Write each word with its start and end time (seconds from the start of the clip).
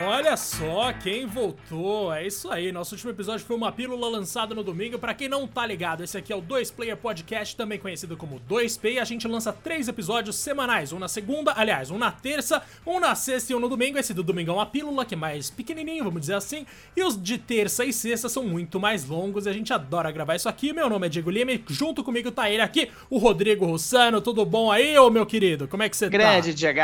Olha 0.00 0.36
só 0.36 0.92
quem 0.92 1.24
voltou, 1.24 2.12
é 2.12 2.26
isso 2.26 2.50
aí. 2.50 2.72
Nosso 2.72 2.96
último 2.96 3.12
episódio 3.12 3.46
foi 3.46 3.54
uma 3.54 3.70
pílula 3.70 4.08
lançada 4.08 4.52
no 4.52 4.64
domingo. 4.64 4.98
Para 4.98 5.14
quem 5.14 5.28
não 5.28 5.46
tá 5.46 5.64
ligado, 5.64 6.02
esse 6.02 6.18
aqui 6.18 6.32
é 6.32 6.36
o 6.36 6.40
2 6.40 6.72
Player 6.72 6.96
Podcast, 6.96 7.54
também 7.56 7.78
conhecido 7.78 8.16
como 8.16 8.40
2P. 8.40 8.98
A 8.98 9.04
gente 9.04 9.28
lança 9.28 9.52
três 9.52 9.86
episódios 9.86 10.34
semanais, 10.34 10.92
um 10.92 10.98
na 10.98 11.06
segunda, 11.06 11.52
aliás, 11.56 11.92
um 11.92 11.98
na 11.98 12.10
terça, 12.10 12.60
um 12.84 12.98
na 12.98 13.14
sexta 13.14 13.52
e 13.52 13.54
um 13.54 13.60
no 13.60 13.68
domingo. 13.68 13.96
Esse 13.96 14.12
do 14.12 14.24
domingo 14.24 14.50
é 14.50 14.54
uma 14.54 14.66
pílula 14.66 15.04
que 15.04 15.14
é 15.14 15.16
mais 15.16 15.48
pequenininho, 15.48 16.02
vamos 16.02 16.22
dizer 16.22 16.34
assim. 16.34 16.66
E 16.96 17.02
os 17.04 17.20
de 17.20 17.38
terça 17.38 17.84
e 17.84 17.92
sexta 17.92 18.28
são 18.28 18.42
muito 18.42 18.80
mais 18.80 19.04
longos 19.04 19.46
e 19.46 19.48
a 19.48 19.52
gente 19.52 19.72
adora 19.72 20.10
gravar 20.10 20.34
isso 20.34 20.48
aqui. 20.48 20.72
Meu 20.72 20.90
nome 20.90 21.06
é 21.06 21.10
Diego 21.10 21.30
Lima 21.30 21.52
e 21.52 21.64
junto 21.68 22.02
comigo 22.02 22.32
tá 22.32 22.50
ele 22.50 22.62
aqui, 22.62 22.90
o 23.08 23.18
Rodrigo 23.18 23.64
Rossano. 23.64 24.20
Tudo 24.20 24.44
bom 24.44 24.72
aí, 24.72 24.98
ô 24.98 25.08
meu 25.08 25.24
querido? 25.24 25.68
Como 25.68 25.84
é 25.84 25.88
que 25.88 25.96
você 25.96 26.06
tá? 26.06 26.10
Grande 26.10 26.52
Diego. 26.52 26.80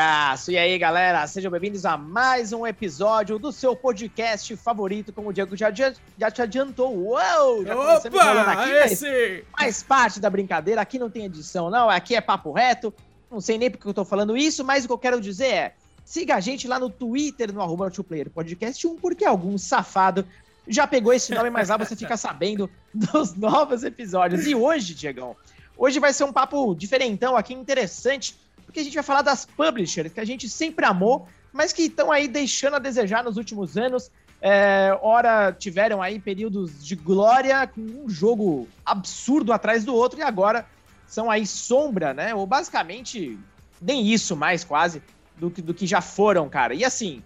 E 0.48 0.56
aí, 0.56 0.78
galera? 0.78 1.26
Sejam 1.26 1.50
bem-vindos 1.50 1.84
a 1.84 1.96
mais 1.96 2.52
um 2.52 2.64
episódio 2.64 2.99
episódio 3.00 3.38
do 3.38 3.50
seu 3.50 3.74
podcast 3.74 4.54
favorito, 4.56 5.10
como 5.10 5.30
o 5.30 5.32
Diego 5.32 5.56
já, 5.56 5.72
já 5.72 6.30
te 6.30 6.42
adiantou. 6.42 6.94
Uou! 6.94 7.64
Já 7.64 7.74
Opa! 7.74 8.42
Aqui, 8.42 8.70
esse... 8.92 9.44
Faz 9.58 9.82
parte 9.82 10.20
da 10.20 10.28
brincadeira, 10.28 10.82
aqui 10.82 10.98
não 10.98 11.08
tem 11.08 11.24
edição, 11.24 11.70
não. 11.70 11.88
Aqui 11.88 12.14
é 12.14 12.20
papo 12.20 12.52
reto. 12.52 12.92
Não 13.30 13.40
sei 13.40 13.56
nem 13.56 13.70
porque 13.70 13.88
eu 13.88 13.94
tô 13.94 14.04
falando 14.04 14.36
isso, 14.36 14.62
mas 14.62 14.84
o 14.84 14.86
que 14.86 14.92
eu 14.92 14.98
quero 14.98 15.18
dizer 15.18 15.46
é: 15.46 15.74
siga 16.04 16.34
a 16.34 16.40
gente 16.40 16.68
lá 16.68 16.78
no 16.78 16.90
Twitter, 16.90 17.54
no 17.54 17.62
arroba 17.62 17.90
Player 18.06 18.28
Podcast 18.28 18.86
1, 18.86 18.96
porque 18.96 19.24
algum 19.24 19.56
safado 19.56 20.26
já 20.68 20.86
pegou 20.86 21.14
esse 21.14 21.34
nome, 21.34 21.48
mas 21.48 21.70
lá 21.70 21.78
você 21.78 21.96
fica 21.96 22.18
sabendo 22.18 22.68
dos 22.92 23.34
novos 23.34 23.82
episódios. 23.82 24.46
E 24.46 24.54
hoje, 24.54 24.94
Diegão, 24.94 25.34
hoje 25.74 25.98
vai 25.98 26.12
ser 26.12 26.24
um 26.24 26.32
papo 26.34 26.74
diferentão 26.74 27.34
aqui, 27.34 27.54
interessante, 27.54 28.36
porque 28.66 28.80
a 28.80 28.84
gente 28.84 28.94
vai 28.94 29.02
falar 29.02 29.22
das 29.22 29.46
publishers 29.46 30.12
que 30.12 30.20
a 30.20 30.24
gente 30.26 30.50
sempre 30.50 30.84
amou, 30.84 31.26
mas 31.52 31.72
que 31.72 31.82
estão 31.82 32.10
aí 32.10 32.28
deixando 32.28 32.76
a 32.76 32.78
desejar 32.78 33.24
nos 33.24 33.36
últimos 33.36 33.76
anos. 33.76 34.10
É, 34.42 34.96
ora 35.02 35.52
tiveram 35.52 36.00
aí 36.00 36.18
períodos 36.18 36.84
de 36.84 36.96
glória 36.96 37.66
com 37.66 37.80
um 37.80 38.08
jogo 38.08 38.66
absurdo 38.86 39.52
atrás 39.52 39.84
do 39.84 39.94
outro 39.94 40.18
e 40.18 40.22
agora 40.22 40.66
são 41.06 41.30
aí 41.30 41.46
sombra, 41.46 42.14
né? 42.14 42.34
Ou 42.34 42.46
basicamente 42.46 43.38
nem 43.80 44.06
isso 44.06 44.34
mais 44.36 44.64
quase 44.64 45.02
do 45.36 45.50
que, 45.50 45.60
do 45.60 45.74
que 45.74 45.86
já 45.86 46.00
foram, 46.00 46.48
cara. 46.48 46.72
E 46.72 46.84
assim, 46.84 47.22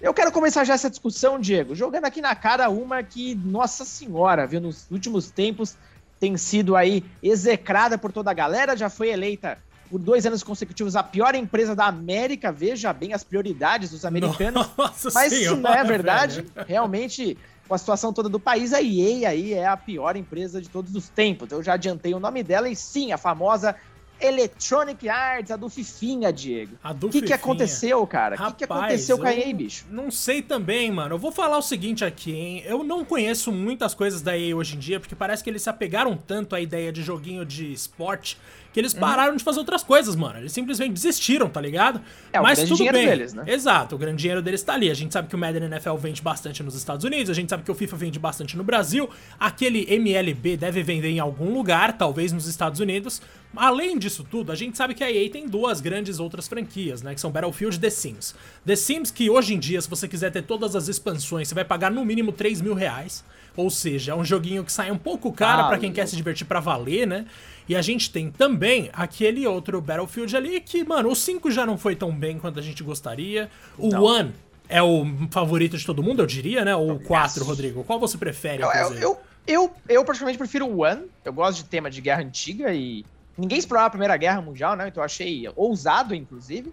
eu 0.00 0.14
quero 0.14 0.32
começar 0.32 0.64
já 0.64 0.74
essa 0.74 0.88
discussão, 0.88 1.38
Diego, 1.40 1.74
jogando 1.74 2.04
aqui 2.04 2.20
na 2.20 2.34
cara 2.34 2.70
uma 2.70 3.02
que, 3.02 3.34
nossa 3.34 3.84
senhora, 3.84 4.46
viu, 4.46 4.60
nos 4.60 4.86
últimos 4.90 5.30
tempos 5.30 5.76
tem 6.20 6.36
sido 6.36 6.74
aí 6.74 7.04
execrada 7.22 7.98
por 7.98 8.12
toda 8.12 8.30
a 8.30 8.34
galera, 8.34 8.76
já 8.76 8.88
foi 8.88 9.10
eleita 9.10 9.58
por 9.90 9.98
dois 9.98 10.26
anos 10.26 10.42
consecutivos 10.42 10.96
a 10.96 11.02
pior 11.02 11.34
empresa 11.34 11.74
da 11.74 11.86
América. 11.86 12.52
Veja 12.52 12.92
bem 12.92 13.12
as 13.12 13.24
prioridades 13.24 13.90
dos 13.90 14.04
americanos. 14.04 14.68
Nossa 14.76 15.10
Mas 15.12 15.32
senhora, 15.32 15.56
se 15.56 15.62
não 15.62 15.74
é 15.74 15.84
verdade, 15.84 16.42
velho. 16.42 16.52
realmente, 16.68 17.36
com 17.66 17.74
a 17.74 17.78
situação 17.78 18.12
toda 18.12 18.28
do 18.28 18.38
país, 18.40 18.72
a 18.72 18.82
EA 18.82 19.30
aí 19.30 19.52
é 19.52 19.66
a 19.66 19.76
pior 19.76 20.16
empresa 20.16 20.60
de 20.60 20.68
todos 20.68 20.94
os 20.94 21.08
tempos. 21.08 21.50
Eu 21.50 21.62
já 21.62 21.74
adiantei 21.74 22.14
o 22.14 22.20
nome 22.20 22.42
dela 22.42 22.68
e 22.68 22.76
sim, 22.76 23.12
a 23.12 23.18
famosa 23.18 23.74
Electronic 24.20 25.08
Arts, 25.08 25.50
a 25.50 25.56
do 25.56 25.68
Fifinha, 25.68 26.32
Diego. 26.32 26.76
A 26.82 26.92
do 26.92 27.06
O 27.06 27.10
que, 27.10 27.22
que 27.22 27.32
aconteceu, 27.32 28.04
cara? 28.06 28.34
O 28.34 28.46
que, 28.48 28.58
que 28.58 28.64
aconteceu 28.64 29.16
com 29.16 29.26
a 29.26 29.34
EA, 29.34 29.54
bicho? 29.54 29.86
Não 29.90 30.10
sei 30.10 30.42
também, 30.42 30.90
mano. 30.90 31.14
Eu 31.14 31.18
vou 31.18 31.30
falar 31.30 31.56
o 31.56 31.62
seguinte 31.62 32.04
aqui, 32.04 32.32
hein? 32.32 32.62
Eu 32.66 32.82
não 32.82 33.04
conheço 33.04 33.52
muitas 33.52 33.94
coisas 33.94 34.20
da 34.20 34.36
EA 34.36 34.56
hoje 34.56 34.76
em 34.76 34.78
dia, 34.78 34.98
porque 34.98 35.14
parece 35.14 35.44
que 35.44 35.50
eles 35.50 35.62
se 35.62 35.70
apegaram 35.70 36.16
tanto 36.16 36.56
à 36.56 36.60
ideia 36.60 36.92
de 36.92 37.02
joguinho 37.02 37.44
de 37.44 37.72
esporte 37.72 38.38
que 38.72 38.80
eles 38.80 38.92
uhum. 38.92 39.00
pararam 39.00 39.30
uhum. 39.32 39.36
de 39.36 39.44
fazer 39.44 39.58
outras 39.58 39.82
coisas, 39.82 40.14
mano. 40.14 40.38
Eles 40.38 40.52
simplesmente 40.52 40.92
desistiram, 40.92 41.48
tá 41.48 41.60
ligado? 41.60 42.00
É, 42.32 42.40
Mas 42.40 42.62
tudo 42.64 42.84
bem. 42.92 43.06
Deles, 43.06 43.34
né? 43.34 43.44
Exato, 43.46 43.94
o 43.94 43.98
grande 43.98 44.18
dinheiro 44.18 44.42
deles 44.42 44.62
tá 44.62 44.74
ali. 44.74 44.90
A 44.90 44.94
gente 44.94 45.12
sabe 45.12 45.28
que 45.28 45.34
o 45.34 45.38
Madden 45.38 45.64
NFL 45.64 45.94
vende 45.96 46.20
bastante 46.20 46.62
nos 46.62 46.74
Estados 46.74 47.04
Unidos, 47.04 47.30
a 47.30 47.34
gente 47.34 47.48
sabe 47.48 47.62
que 47.62 47.70
o 47.70 47.74
FIFA 47.74 47.96
vende 47.96 48.18
bastante 48.18 48.56
no 48.56 48.64
Brasil. 48.64 49.08
Aquele 49.38 49.86
MLB 49.88 50.56
deve 50.56 50.82
vender 50.82 51.08
em 51.08 51.18
algum 51.18 51.52
lugar, 51.52 51.96
talvez 51.96 52.32
nos 52.32 52.46
Estados 52.46 52.80
Unidos. 52.80 53.22
Além 53.56 53.98
disso 53.98 54.26
tudo, 54.30 54.52
a 54.52 54.54
gente 54.54 54.76
sabe 54.76 54.94
que 54.94 55.02
a 55.02 55.10
EA 55.10 55.30
tem 55.30 55.48
duas 55.48 55.80
grandes 55.80 56.20
outras 56.20 56.46
franquias, 56.46 57.02
né? 57.02 57.14
Que 57.14 57.20
são 57.20 57.30
Battlefield 57.30 57.76
e 57.76 57.80
The 57.80 57.90
Sims. 57.90 58.34
The 58.64 58.76
Sims, 58.76 59.10
que 59.10 59.30
hoje 59.30 59.54
em 59.54 59.58
dia, 59.58 59.80
se 59.80 59.88
você 59.88 60.06
quiser 60.06 60.30
ter 60.30 60.42
todas 60.42 60.76
as 60.76 60.88
expansões, 60.88 61.48
você 61.48 61.54
vai 61.54 61.64
pagar 61.64 61.90
no 61.90 62.04
mínimo 62.04 62.30
3 62.30 62.60
mil 62.60 62.74
reais. 62.74 63.24
Ou 63.56 63.70
seja, 63.70 64.12
é 64.12 64.14
um 64.14 64.24
joguinho 64.24 64.62
que 64.62 64.70
sai 64.70 64.90
um 64.90 64.98
pouco 64.98 65.32
caro 65.32 65.62
ah, 65.62 65.68
para 65.68 65.78
quem 65.78 65.92
quer 65.92 66.06
se 66.06 66.14
divertir 66.14 66.46
para 66.46 66.60
valer, 66.60 67.06
né? 67.06 67.26
E 67.68 67.76
a 67.76 67.82
gente 67.82 68.10
tem 68.10 68.30
também 68.30 68.88
aquele 68.92 69.46
outro 69.46 69.80
Battlefield 69.80 70.34
ali 70.36 70.60
que, 70.60 70.82
mano, 70.84 71.10
o 71.10 71.14
5 71.14 71.50
já 71.50 71.66
não 71.66 71.76
foi 71.76 71.94
tão 71.94 72.10
bem 72.10 72.38
quanto 72.38 72.58
a 72.58 72.62
gente 72.62 72.82
gostaria. 72.82 73.50
O 73.76 73.88
não. 73.88 74.04
One 74.04 74.34
é 74.68 74.82
o 74.82 75.04
favorito 75.30 75.76
de 75.76 75.84
todo 75.84 76.02
mundo, 76.02 76.22
eu 76.22 76.26
diria, 76.26 76.64
né? 76.64 76.74
Ou 76.74 76.92
o 76.92 77.00
4, 77.00 77.44
Rodrigo? 77.44 77.84
Qual 77.84 78.00
você 78.00 78.16
prefere? 78.16 78.62
Eu, 78.62 78.70
eu, 78.70 78.94
eu, 78.94 79.20
eu, 79.46 79.72
eu 79.88 80.04
praticamente 80.04 80.38
prefiro 80.38 80.66
o 80.66 80.82
One. 80.82 81.10
Eu 81.24 81.32
gosto 81.32 81.58
de 81.58 81.64
tema 81.64 81.90
de 81.90 82.00
guerra 82.00 82.22
antiga 82.22 82.72
e 82.72 83.04
ninguém 83.36 83.58
explorava 83.58 83.88
a 83.88 83.90
Primeira 83.90 84.16
Guerra 84.16 84.40
Mundial, 84.40 84.74
né? 84.74 84.88
Então 84.88 85.02
eu 85.02 85.04
achei 85.04 85.50
ousado, 85.54 86.14
inclusive. 86.14 86.72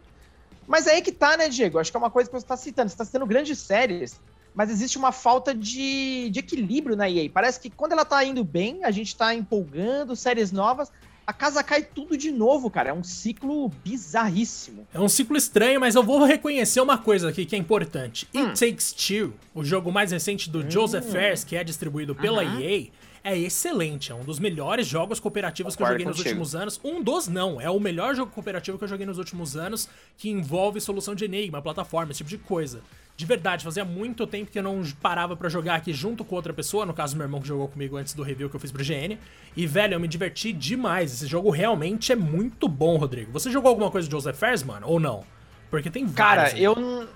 Mas 0.68 0.88
é 0.88 0.94
aí 0.94 1.02
que 1.02 1.12
tá, 1.12 1.38
né, 1.38 1.50
Diego? 1.50 1.78
Acho 1.78 1.92
que 1.92 1.98
é 1.98 2.00
uma 2.00 2.10
coisa 2.10 2.30
que 2.30 2.36
você 2.36 2.46
tá 2.46 2.58
citando. 2.58 2.90
Você 2.90 2.98
tá 2.98 3.06
citando 3.06 3.26
grandes 3.26 3.60
séries 3.60 4.20
mas 4.56 4.70
existe 4.70 4.98
uma 4.98 5.12
falta 5.12 5.54
de, 5.54 6.30
de 6.30 6.40
equilíbrio 6.40 6.96
na 6.96 7.10
EA. 7.10 7.30
Parece 7.30 7.60
que 7.60 7.70
quando 7.70 7.92
ela 7.92 8.06
tá 8.06 8.24
indo 8.24 8.44
bem, 8.44 8.84
a 8.84 8.92
gente 8.92 9.16
tá 9.16 9.36
empolgando, 9.36 10.16
séries 10.16 10.52
novas, 10.52 10.90
a 11.28 11.34
casa 11.34 11.64
cai 11.64 11.82
tudo 11.82 12.16
de 12.18 12.32
novo, 12.32 12.70
cara. 12.70 12.90
É 12.90 12.94
um 12.94 13.04
ciclo 13.04 13.70
bizarríssimo. 13.84 14.88
É 14.94 15.00
um 15.00 15.10
ciclo 15.10 15.36
estranho, 15.36 15.80
mas 15.80 15.96
eu 15.96 16.04
vou 16.04 16.24
reconhecer 16.24 16.80
uma 16.80 16.98
coisa 16.98 17.30
aqui 17.30 17.46
que 17.46 17.56
é 17.56 17.60
importante. 17.60 18.28
Hum. 18.34 18.48
It 18.48 18.60
Takes 18.60 18.94
Two, 18.94 19.34
o 19.54 19.64
jogo 19.64 19.92
mais 19.92 20.12
recente 20.12 20.50
do 20.50 20.60
hum. 20.60 20.70
Joseph 20.70 21.06
Fares, 21.06 21.44
que 21.44 21.56
é 21.56 21.64
distribuído 21.64 22.16
pela 22.16 22.44
uh 22.44 22.48
-huh. 22.48 22.62
EA, 22.62 22.88
é 23.26 23.36
excelente. 23.36 24.12
É 24.12 24.16
um 24.16 24.24
dos 24.24 24.38
melhores 24.38 24.86
jogos 24.86 25.20
cooperativos 25.20 25.76
Concordo 25.76 25.98
que 25.98 26.04
eu 26.04 26.14
joguei 26.14 26.34
contigo. 26.34 26.40
nos 26.40 26.54
últimos 26.54 26.56
anos. 26.56 26.80
Um 26.84 27.04
dos 27.04 27.28
não. 27.28 27.60
É 27.60 27.68
o 27.72 27.80
melhor 27.80 28.14
jogo 28.16 28.32
cooperativo 28.32 28.78
que 28.78 28.84
eu 28.84 28.88
joguei 28.88 29.04
nos 29.04 29.18
últimos 29.18 29.58
anos 29.58 29.90
que 30.16 30.30
envolve 30.30 30.80
solução 30.80 31.16
de 31.16 31.26
enigma, 31.26 31.60
plataforma, 31.60 32.12
esse 32.12 32.20
tipo 32.20 32.30
de 32.30 32.38
coisa. 32.38 32.82
De 33.18 33.26
verdade, 33.26 33.64
fazia 33.64 33.84
muito 33.84 34.28
tempo 34.28 34.52
que 34.52 34.60
eu 34.60 34.64
não 34.64 34.84
parava 35.02 35.36
para 35.36 35.50
jogar 35.50 35.76
aqui 35.76 35.92
junto 35.92 36.24
com 36.24 36.36
outra 36.36 36.54
pessoa, 36.54 36.86
no 36.86 36.94
caso 36.94 37.16
meu 37.16 37.26
irmão 37.26 37.42
que 37.42 37.48
jogou 37.48 37.68
comigo 37.68 37.98
antes 37.98 38.14
do 38.14 38.22
review 38.22 38.48
que 38.48 38.58
eu 38.58 38.60
fiz 38.60 38.72
pro 38.72 38.84
GN. 38.84 39.18
E, 39.56 39.66
velho, 39.66 39.96
eu 39.96 40.00
me 40.00 40.08
diverti 40.08 40.54
demais. 40.54 41.12
Esse 41.12 41.26
jogo 41.26 41.50
realmente 41.50 42.12
é 42.12 42.16
muito 42.16 42.68
bom, 42.68 42.96
Rodrigo. 42.98 43.32
Você 43.32 43.50
jogou 43.50 43.70
alguma 43.70 43.90
coisa 43.90 44.08
de 44.08 44.12
Joseph 44.12 44.38
Fares, 44.38 44.62
mano? 44.62 44.86
Ou 44.88 45.00
não? 45.00 45.24
Porque 45.72 45.90
tem 45.90 46.06
vários. 46.06 46.52
Cara, 46.52 46.60
eu. 46.60 47.08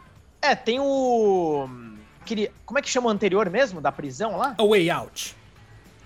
É, 0.41 0.55
tem 0.55 0.79
o. 0.79 1.69
Como 2.65 2.79
é 2.79 2.81
que 2.81 2.89
chama 2.89 3.07
o 3.07 3.09
anterior 3.11 3.47
mesmo, 3.49 3.79
da 3.79 3.91
prisão 3.91 4.37
lá? 4.37 4.55
A 4.57 4.65
Way 4.65 4.89
Out. 4.89 5.38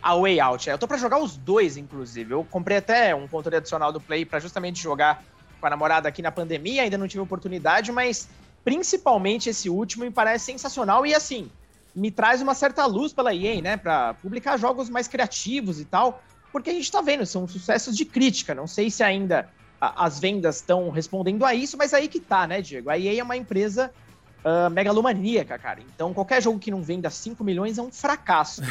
A 0.03 0.15
Way 0.15 0.39
Out, 0.39 0.69
é. 0.69 0.73
Eu 0.73 0.77
tô 0.77 0.87
pra 0.87 0.97
jogar 0.97 1.19
os 1.19 1.37
dois, 1.37 1.77
inclusive. 1.77 2.33
Eu 2.33 2.43
comprei 2.43 2.77
até 2.77 3.15
um 3.15 3.27
controle 3.27 3.57
adicional 3.57 3.91
do 3.91 4.01
Play 4.01 4.25
para 4.25 4.39
justamente 4.39 4.81
jogar 4.81 5.23
com 5.59 5.67
a 5.67 5.69
namorada 5.69 6.09
aqui 6.09 6.21
na 6.21 6.31
pandemia, 6.31 6.83
ainda 6.83 6.97
não 6.97 7.07
tive 7.07 7.21
oportunidade, 7.21 7.91
mas 7.91 8.27
Principalmente 8.63 9.49
esse 9.49 9.69
último 9.69 10.05
me 10.05 10.11
parece 10.11 10.45
sensacional 10.45 11.05
e 11.05 11.13
assim, 11.13 11.49
me 11.93 12.09
traz 12.09 12.41
uma 12.41 12.55
certa 12.55 12.85
luz 12.85 13.11
pela 13.11 13.35
EA, 13.35 13.61
né, 13.61 13.77
para 13.77 14.13
publicar 14.15 14.57
jogos 14.57 14.89
mais 14.89 15.07
criativos 15.07 15.81
e 15.81 15.85
tal, 15.85 16.21
porque 16.51 16.69
a 16.69 16.73
gente 16.73 16.89
tá 16.89 17.01
vendo, 17.01 17.25
são 17.25 17.47
sucessos 17.47 17.95
de 17.95 18.05
crítica, 18.05 18.55
não 18.55 18.67
sei 18.67 18.89
se 18.89 19.03
ainda 19.03 19.49
as 19.81 20.17
vendas 20.17 20.57
estão 20.57 20.89
respondendo 20.89 21.43
a 21.43 21.53
isso, 21.53 21.75
mas 21.77 21.93
aí 21.93 22.07
que 22.07 22.21
tá, 22.21 22.47
né, 22.47 22.61
Diego? 22.61 22.89
A 22.89 22.97
EA 22.97 23.19
é 23.19 23.23
uma 23.23 23.35
empresa 23.35 23.91
uh, 24.43 24.69
megalomaníaca, 24.69 25.57
cara. 25.57 25.79
Então 25.95 26.13
qualquer 26.13 26.41
jogo 26.41 26.59
que 26.59 26.71
não 26.71 26.81
venda 26.81 27.09
5 27.09 27.43
milhões 27.43 27.77
é 27.77 27.81
um 27.81 27.91
fracasso. 27.91 28.61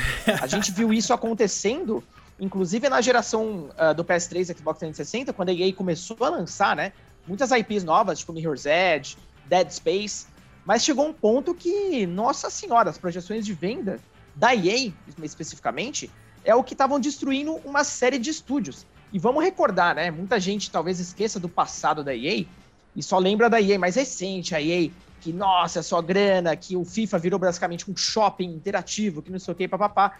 A 0.40 0.46
gente 0.46 0.70
viu 0.70 0.92
isso 0.92 1.12
acontecendo, 1.12 2.02
inclusive 2.38 2.88
na 2.88 3.00
geração 3.00 3.70
uh, 3.70 3.94
do 3.94 4.04
PS3 4.04 4.50
e 4.50 4.58
Xbox 4.58 4.78
360, 4.78 5.32
quando 5.32 5.48
a 5.48 5.52
EA 5.52 5.72
começou 5.72 6.16
a 6.20 6.28
lançar, 6.28 6.76
né, 6.76 6.92
muitas 7.26 7.50
IPs 7.50 7.84
novas, 7.84 8.18
tipo 8.18 8.32
Mirror's 8.32 8.66
Edge, 8.66 9.16
Dead 9.46 9.70
Space, 9.70 10.26
mas 10.64 10.84
chegou 10.84 11.06
um 11.06 11.12
ponto 11.12 11.54
que, 11.54 12.06
nossa 12.06 12.48
senhora, 12.48 12.90
as 12.90 12.98
projeções 12.98 13.44
de 13.44 13.52
venda 13.52 13.98
da 14.34 14.54
EA, 14.54 14.92
especificamente, 15.22 16.10
é 16.44 16.54
o 16.54 16.62
que 16.62 16.74
estavam 16.74 16.98
destruindo 16.98 17.54
uma 17.64 17.84
série 17.84 18.18
de 18.18 18.30
estúdios. 18.30 18.86
E 19.12 19.18
vamos 19.18 19.44
recordar, 19.44 19.94
né? 19.94 20.10
Muita 20.10 20.40
gente 20.40 20.70
talvez 20.70 20.98
esqueça 20.98 21.38
do 21.38 21.48
passado 21.48 22.02
da 22.02 22.14
EA 22.14 22.46
e 22.94 23.02
só 23.02 23.18
lembra 23.18 23.50
da 23.50 23.60
EA 23.60 23.78
mais 23.78 23.96
recente, 23.96 24.54
a 24.54 24.60
EA 24.60 24.90
que, 25.22 25.32
nossa, 25.32 25.78
é 25.78 25.82
só 25.82 26.02
grana, 26.02 26.56
que 26.56 26.76
o 26.76 26.84
FIFA 26.84 27.18
virou 27.18 27.38
basicamente 27.38 27.90
um 27.90 27.96
shopping 27.96 28.50
interativo, 28.50 29.22
que 29.22 29.30
não 29.30 29.38
sei 29.38 29.52
o 29.52 29.56
que, 29.56 29.68
papapá. 29.68 30.18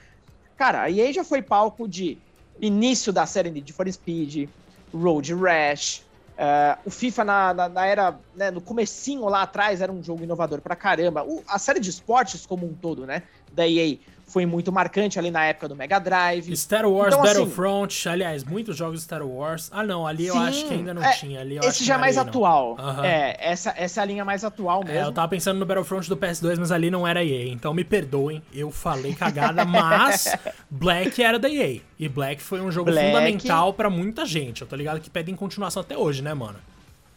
Cara, 0.56 0.82
a 0.82 0.90
EA 0.90 1.12
já 1.12 1.24
foi 1.24 1.42
palco 1.42 1.88
de 1.88 2.18
início 2.60 3.12
da 3.12 3.26
série 3.26 3.50
de 3.50 3.72
For 3.72 3.90
Speed, 3.90 4.48
Road 4.94 5.34
Rash, 5.34 6.02
Uh, 6.32 6.80
o 6.86 6.90
FIFA 6.90 7.24
na, 7.24 7.54
na, 7.54 7.68
na 7.68 7.86
era, 7.86 8.18
né, 8.34 8.50
no 8.50 8.60
comecinho 8.60 9.28
lá 9.28 9.42
atrás 9.42 9.82
era 9.82 9.92
um 9.92 10.02
jogo 10.02 10.24
inovador 10.24 10.60
pra 10.62 10.74
caramba. 10.74 11.22
O, 11.22 11.42
a 11.46 11.58
série 11.58 11.78
de 11.78 11.90
esportes 11.90 12.46
como 12.46 12.66
um 12.66 12.74
todo, 12.74 13.06
né, 13.06 13.22
da 13.52 13.68
EA, 13.68 13.98
foi 14.32 14.46
muito 14.46 14.72
marcante 14.72 15.18
ali 15.18 15.30
na 15.30 15.44
época 15.44 15.68
do 15.68 15.76
Mega 15.76 15.98
Drive. 15.98 16.56
Star 16.56 16.86
Wars 16.86 17.12
então, 17.12 17.22
assim, 17.22 17.34
Battlefront, 17.34 17.98
assim, 17.98 18.08
aliás, 18.08 18.42
muitos 18.42 18.74
jogos 18.74 19.02
Star 19.02 19.22
Wars. 19.22 19.68
Ah, 19.70 19.82
não, 19.82 20.06
ali 20.06 20.26
eu 20.26 20.38
acho 20.38 20.66
que 20.66 20.72
ainda 20.72 20.94
não 20.94 21.04
é, 21.04 21.12
tinha. 21.12 21.40
Ali 21.40 21.58
esse 21.58 21.84
já 21.84 21.96
é 21.96 21.98
mais 21.98 22.16
atual. 22.16 22.78
Uhum. 22.78 23.04
É, 23.04 23.36
essa, 23.38 23.74
essa 23.76 24.00
é 24.00 24.02
a 24.02 24.06
linha 24.06 24.24
mais 24.24 24.42
atual 24.42 24.82
mesmo. 24.82 24.98
É, 24.98 25.04
eu 25.04 25.12
tava 25.12 25.28
pensando 25.28 25.58
no 25.58 25.66
Battlefront 25.66 26.08
do 26.08 26.16
PS2, 26.16 26.56
mas 26.58 26.72
ali 26.72 26.90
não 26.90 27.06
era 27.06 27.22
EA. 27.22 27.48
Então 27.48 27.74
me 27.74 27.84
perdoem, 27.84 28.42
eu 28.54 28.70
falei 28.70 29.14
cagada, 29.14 29.66
mas 29.66 30.34
Black 30.70 31.22
era 31.22 31.38
da 31.38 31.50
EA. 31.50 31.82
E 31.98 32.08
Black 32.08 32.40
foi 32.40 32.62
um 32.62 32.72
jogo 32.72 32.90
Black... 32.90 33.08
fundamental 33.08 33.74
para 33.74 33.90
muita 33.90 34.24
gente. 34.24 34.62
Eu 34.62 34.66
tô 34.66 34.74
ligado 34.74 34.98
que 34.98 35.10
pedem 35.10 35.36
continuação 35.36 35.82
até 35.82 35.94
hoje, 35.94 36.22
né, 36.22 36.32
mano? 36.32 36.58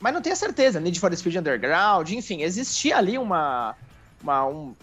Mas 0.01 0.13
não 0.13 0.21
tenho 0.21 0.35
certeza. 0.35 0.81
Need 0.81 1.00
for 1.00 1.15
Speed 1.15 1.38
Underground, 1.38 2.09
enfim, 2.12 2.41
existia 2.41 2.97
ali 2.97 3.17
uma. 3.17 3.73
uma 4.21 4.45
um, 4.45 4.75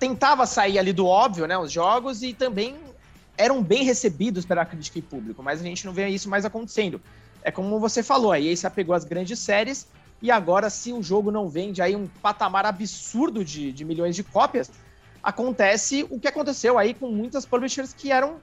tentava 0.00 0.46
sair 0.46 0.78
ali 0.78 0.92
do 0.92 1.06
óbvio, 1.06 1.46
né? 1.46 1.56
Os 1.56 1.70
jogos 1.70 2.22
e 2.22 2.32
também 2.32 2.74
eram 3.36 3.62
bem 3.62 3.84
recebidos 3.84 4.44
pela 4.44 4.64
crítica 4.64 4.98
e 4.98 5.02
público, 5.02 5.42
mas 5.42 5.60
a 5.60 5.62
gente 5.62 5.86
não 5.86 5.92
vê 5.92 6.08
isso 6.08 6.28
mais 6.28 6.44
acontecendo. 6.44 7.00
É 7.42 7.50
como 7.50 7.78
você 7.78 8.02
falou, 8.02 8.32
aí 8.32 8.56
você 8.56 8.66
apegou 8.66 8.94
as 8.94 9.04
grandes 9.04 9.38
séries 9.38 9.86
e 10.22 10.30
agora, 10.30 10.68
se 10.68 10.92
o 10.92 11.02
jogo 11.02 11.30
não 11.30 11.48
vende 11.48 11.80
aí 11.80 11.96
um 11.96 12.06
patamar 12.06 12.66
absurdo 12.66 13.44
de, 13.44 13.72
de 13.72 13.84
milhões 13.84 14.14
de 14.14 14.22
cópias, 14.22 14.70
acontece 15.22 16.06
o 16.10 16.18
que 16.18 16.28
aconteceu 16.28 16.78
aí 16.78 16.92
com 16.92 17.08
muitas 17.08 17.46
publishers 17.46 17.94
que 17.94 18.10
eram 18.10 18.36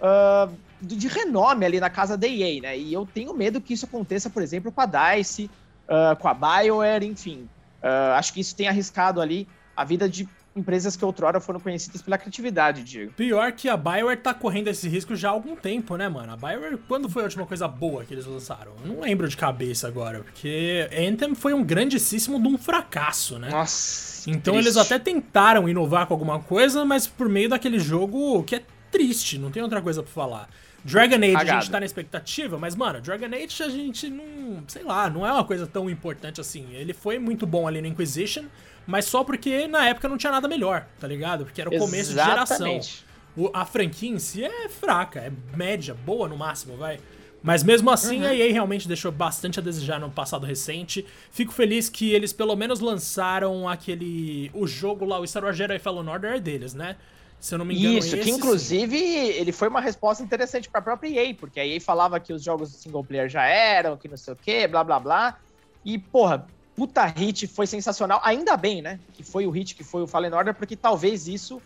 uh, 0.00 0.52
de, 0.80 0.96
de, 0.96 1.08
renome 1.08 1.64
ali 1.64 1.80
na 1.80 1.90
casa 1.90 2.16
da 2.16 2.26
EA, 2.26 2.60
né? 2.60 2.78
E 2.78 2.92
eu 2.92 3.06
tenho 3.06 3.34
medo 3.34 3.60
que 3.60 3.74
isso 3.74 3.86
aconteça, 3.86 4.30
por 4.30 4.42
exemplo, 4.42 4.70
com 4.70 4.80
a 4.80 4.86
DICE, 4.86 5.50
uh, 5.88 6.16
com 6.20 6.28
a 6.28 6.34
BioWare, 6.34 7.04
enfim. 7.04 7.48
Uh, 7.82 8.12
acho 8.14 8.32
que 8.32 8.40
isso 8.40 8.54
tem 8.54 8.68
arriscado 8.68 9.20
ali 9.20 9.48
a 9.76 9.84
vida 9.84 10.08
de 10.08 10.28
empresas 10.56 10.96
que 10.96 11.04
outrora 11.04 11.40
foram 11.40 11.58
conhecidas 11.58 12.00
pela 12.02 12.16
criatividade, 12.16 12.82
Diego. 12.84 13.12
Pior 13.12 13.52
que 13.52 13.68
a 13.68 13.76
Bioware 13.76 14.18
tá 14.18 14.32
correndo 14.32 14.68
esse 14.68 14.88
risco 14.88 15.16
já 15.16 15.28
há 15.28 15.32
algum 15.32 15.56
tempo, 15.56 15.96
né, 15.96 16.08
mano? 16.08 16.32
A 16.32 16.36
Bioware, 16.36 16.78
quando 16.88 17.08
foi 17.08 17.22
a 17.22 17.24
última 17.24 17.46
coisa 17.46 17.66
boa 17.66 18.04
que 18.04 18.14
eles 18.14 18.26
lançaram? 18.26 18.72
Eu 18.84 18.92
não 18.92 19.00
lembro 19.00 19.28
de 19.28 19.36
cabeça 19.36 19.88
agora, 19.88 20.20
porque 20.20 20.88
Anthem 20.92 21.34
foi 21.34 21.52
um 21.52 21.64
grandíssimo 21.64 22.40
de 22.40 22.48
um 22.48 22.56
fracasso, 22.56 23.38
né? 23.38 23.50
Nossa. 23.50 24.30
Então 24.30 24.54
triste. 24.54 24.68
eles 24.68 24.76
até 24.76 24.98
tentaram 24.98 25.68
inovar 25.68 26.06
com 26.06 26.14
alguma 26.14 26.40
coisa, 26.40 26.84
mas 26.84 27.06
por 27.06 27.28
meio 27.28 27.48
daquele 27.48 27.78
jogo 27.78 28.42
que 28.44 28.56
é 28.56 28.62
triste, 28.90 29.38
não 29.38 29.50
tem 29.50 29.62
outra 29.62 29.82
coisa 29.82 30.02
pra 30.02 30.12
falar. 30.12 30.48
Dragon 30.84 31.16
Age 31.16 31.32
Cagado. 31.32 31.50
a 31.50 31.60
gente 31.60 31.70
tá 31.70 31.80
na 31.80 31.86
expectativa, 31.86 32.58
mas, 32.58 32.76
mano, 32.76 33.00
Dragon 33.00 33.26
Age 33.26 33.62
a 33.62 33.68
gente 33.70 34.10
não. 34.10 34.62
Sei 34.68 34.82
lá, 34.82 35.08
não 35.08 35.26
é 35.26 35.32
uma 35.32 35.44
coisa 35.44 35.66
tão 35.66 35.88
importante 35.88 36.40
assim. 36.40 36.66
Ele 36.74 36.92
foi 36.92 37.18
muito 37.18 37.46
bom 37.46 37.66
ali 37.66 37.80
no 37.80 37.86
Inquisition, 37.86 38.44
mas 38.86 39.04
só 39.04 39.24
porque 39.24 39.66
na 39.66 39.88
época 39.88 40.08
não 40.08 40.16
tinha 40.16 40.32
nada 40.32 40.48
melhor, 40.48 40.86
tá 41.00 41.06
ligado? 41.06 41.44
Porque 41.44 41.60
era 41.60 41.70
o 41.70 41.78
começo 41.78 42.12
Exatamente. 42.12 42.48
de 42.50 42.86
geração. 42.86 43.04
O, 43.36 43.50
a 43.52 43.64
franquia 43.64 44.10
em 44.10 44.18
si 44.18 44.44
é 44.44 44.68
fraca, 44.68 45.20
é 45.20 45.32
média, 45.56 45.94
boa 45.94 46.28
no 46.28 46.36
máximo, 46.36 46.76
vai. 46.76 47.00
Mas 47.42 47.62
mesmo 47.62 47.90
assim, 47.90 48.22
uhum. 48.22 48.28
a 48.28 48.34
EA 48.34 48.50
realmente 48.50 48.88
deixou 48.88 49.12
bastante 49.12 49.58
a 49.58 49.62
desejar 49.62 50.00
no 50.00 50.10
passado 50.10 50.46
recente. 50.46 51.04
Fico 51.30 51.52
feliz 51.52 51.90
que 51.90 52.10
eles 52.10 52.32
pelo 52.32 52.56
menos 52.56 52.80
lançaram 52.80 53.68
aquele. 53.68 54.50
O 54.54 54.66
jogo 54.66 55.04
lá, 55.04 55.18
o 55.20 55.26
Star 55.26 55.44
Wars 55.44 55.54
Jedi 55.54 55.78
Fallen 55.78 56.08
Order 56.08 56.36
é 56.36 56.40
deles, 56.40 56.72
né? 56.72 56.96
Se 57.38 57.54
eu 57.54 57.58
não 57.58 57.66
me 57.66 57.78
engano, 57.78 57.98
Isso, 57.98 58.16
que 58.16 58.30
inclusive 58.30 58.96
sim. 58.96 59.04
ele 59.04 59.52
foi 59.52 59.68
uma 59.68 59.82
resposta 59.82 60.22
interessante 60.22 60.70
para 60.70 60.80
a 60.80 60.82
própria 60.82 61.08
EA, 61.10 61.34
porque 61.34 61.60
a 61.60 61.66
EA 61.66 61.78
falava 61.78 62.18
que 62.18 62.32
os 62.32 62.42
jogos 62.42 62.70
single 62.70 63.04
player 63.04 63.28
já 63.28 63.44
eram, 63.44 63.98
que 63.98 64.08
não 64.08 64.16
sei 64.16 64.32
o 64.32 64.36
que, 64.36 64.66
blá 64.66 64.82
blá 64.82 64.98
blá. 64.98 65.38
E, 65.84 65.98
porra, 65.98 66.46
puta 66.76 67.04
hit, 67.06 67.46
foi 67.46 67.66
sensacional. 67.66 68.20
Ainda 68.24 68.56
bem, 68.56 68.82
né? 68.82 68.98
Que 69.12 69.22
foi 69.22 69.46
o 69.46 69.50
hit 69.50 69.74
que 69.74 69.84
foi 69.84 70.02
o 70.02 70.06
Fallen 70.06 70.32
Order, 70.32 70.54
porque 70.54 70.76
talvez 70.76 71.28
isso 71.28 71.60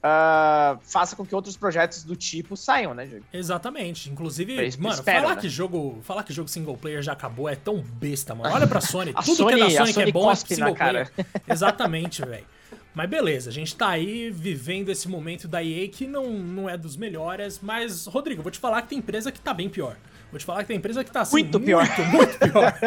uh, 0.00 0.78
faça 0.82 1.14
com 1.14 1.24
que 1.24 1.34
outros 1.34 1.56
projetos 1.56 2.04
do 2.04 2.16
tipo 2.16 2.56
saiam, 2.56 2.94
né, 2.94 3.06
Diego? 3.06 3.24
Exatamente. 3.32 4.10
Inclusive, 4.10 4.54
mano, 4.78 4.94
espera, 4.94 5.22
falar, 5.22 5.34
né? 5.36 5.40
que 5.40 5.48
jogo, 5.48 5.98
falar 6.02 6.22
que 6.24 6.32
jogo 6.32 6.48
single 6.48 6.76
player 6.76 7.02
já 7.02 7.12
acabou 7.12 7.48
é 7.48 7.56
tão 7.56 7.80
besta, 7.80 8.34
mano. 8.34 8.54
Olha 8.54 8.66
pra 8.66 8.80
Sony. 8.82 9.12
Tudo 9.14 9.36
Sony, 9.36 9.56
que 9.56 9.62
é 9.62 9.64
da 9.64 9.70
Sony, 9.70 9.92
Sony 9.92 9.92
que 9.92 10.10
é 10.10 10.12
bom 10.12 10.30
é 10.30 10.34
single 10.34 10.74
player. 10.74 11.10
Exatamente, 11.48 12.24
velho. 12.24 12.46
Mas 12.92 13.08
beleza, 13.08 13.50
a 13.50 13.52
gente 13.52 13.76
tá 13.76 13.88
aí 13.88 14.30
vivendo 14.30 14.88
esse 14.88 15.08
momento 15.08 15.46
da 15.46 15.62
EA 15.62 15.88
que 15.88 16.08
não, 16.08 16.28
não 16.32 16.68
é 16.68 16.76
dos 16.76 16.96
melhores, 16.96 17.60
mas, 17.62 18.06
Rodrigo, 18.06 18.42
vou 18.42 18.50
te 18.50 18.58
falar 18.58 18.82
que 18.82 18.88
tem 18.88 18.98
empresa 18.98 19.30
que 19.30 19.40
tá 19.40 19.54
bem 19.54 19.68
pior. 19.68 19.96
Vou 20.30 20.38
te 20.38 20.44
falar 20.44 20.62
que 20.62 20.68
tem 20.68 20.76
empresa 20.76 21.02
que 21.02 21.10
tá 21.10 21.22
assim, 21.22 21.32
muito 21.32 21.58
pior. 21.58 21.84
Muito, 21.84 22.02
muito 22.04 22.38
pior. 22.38 22.78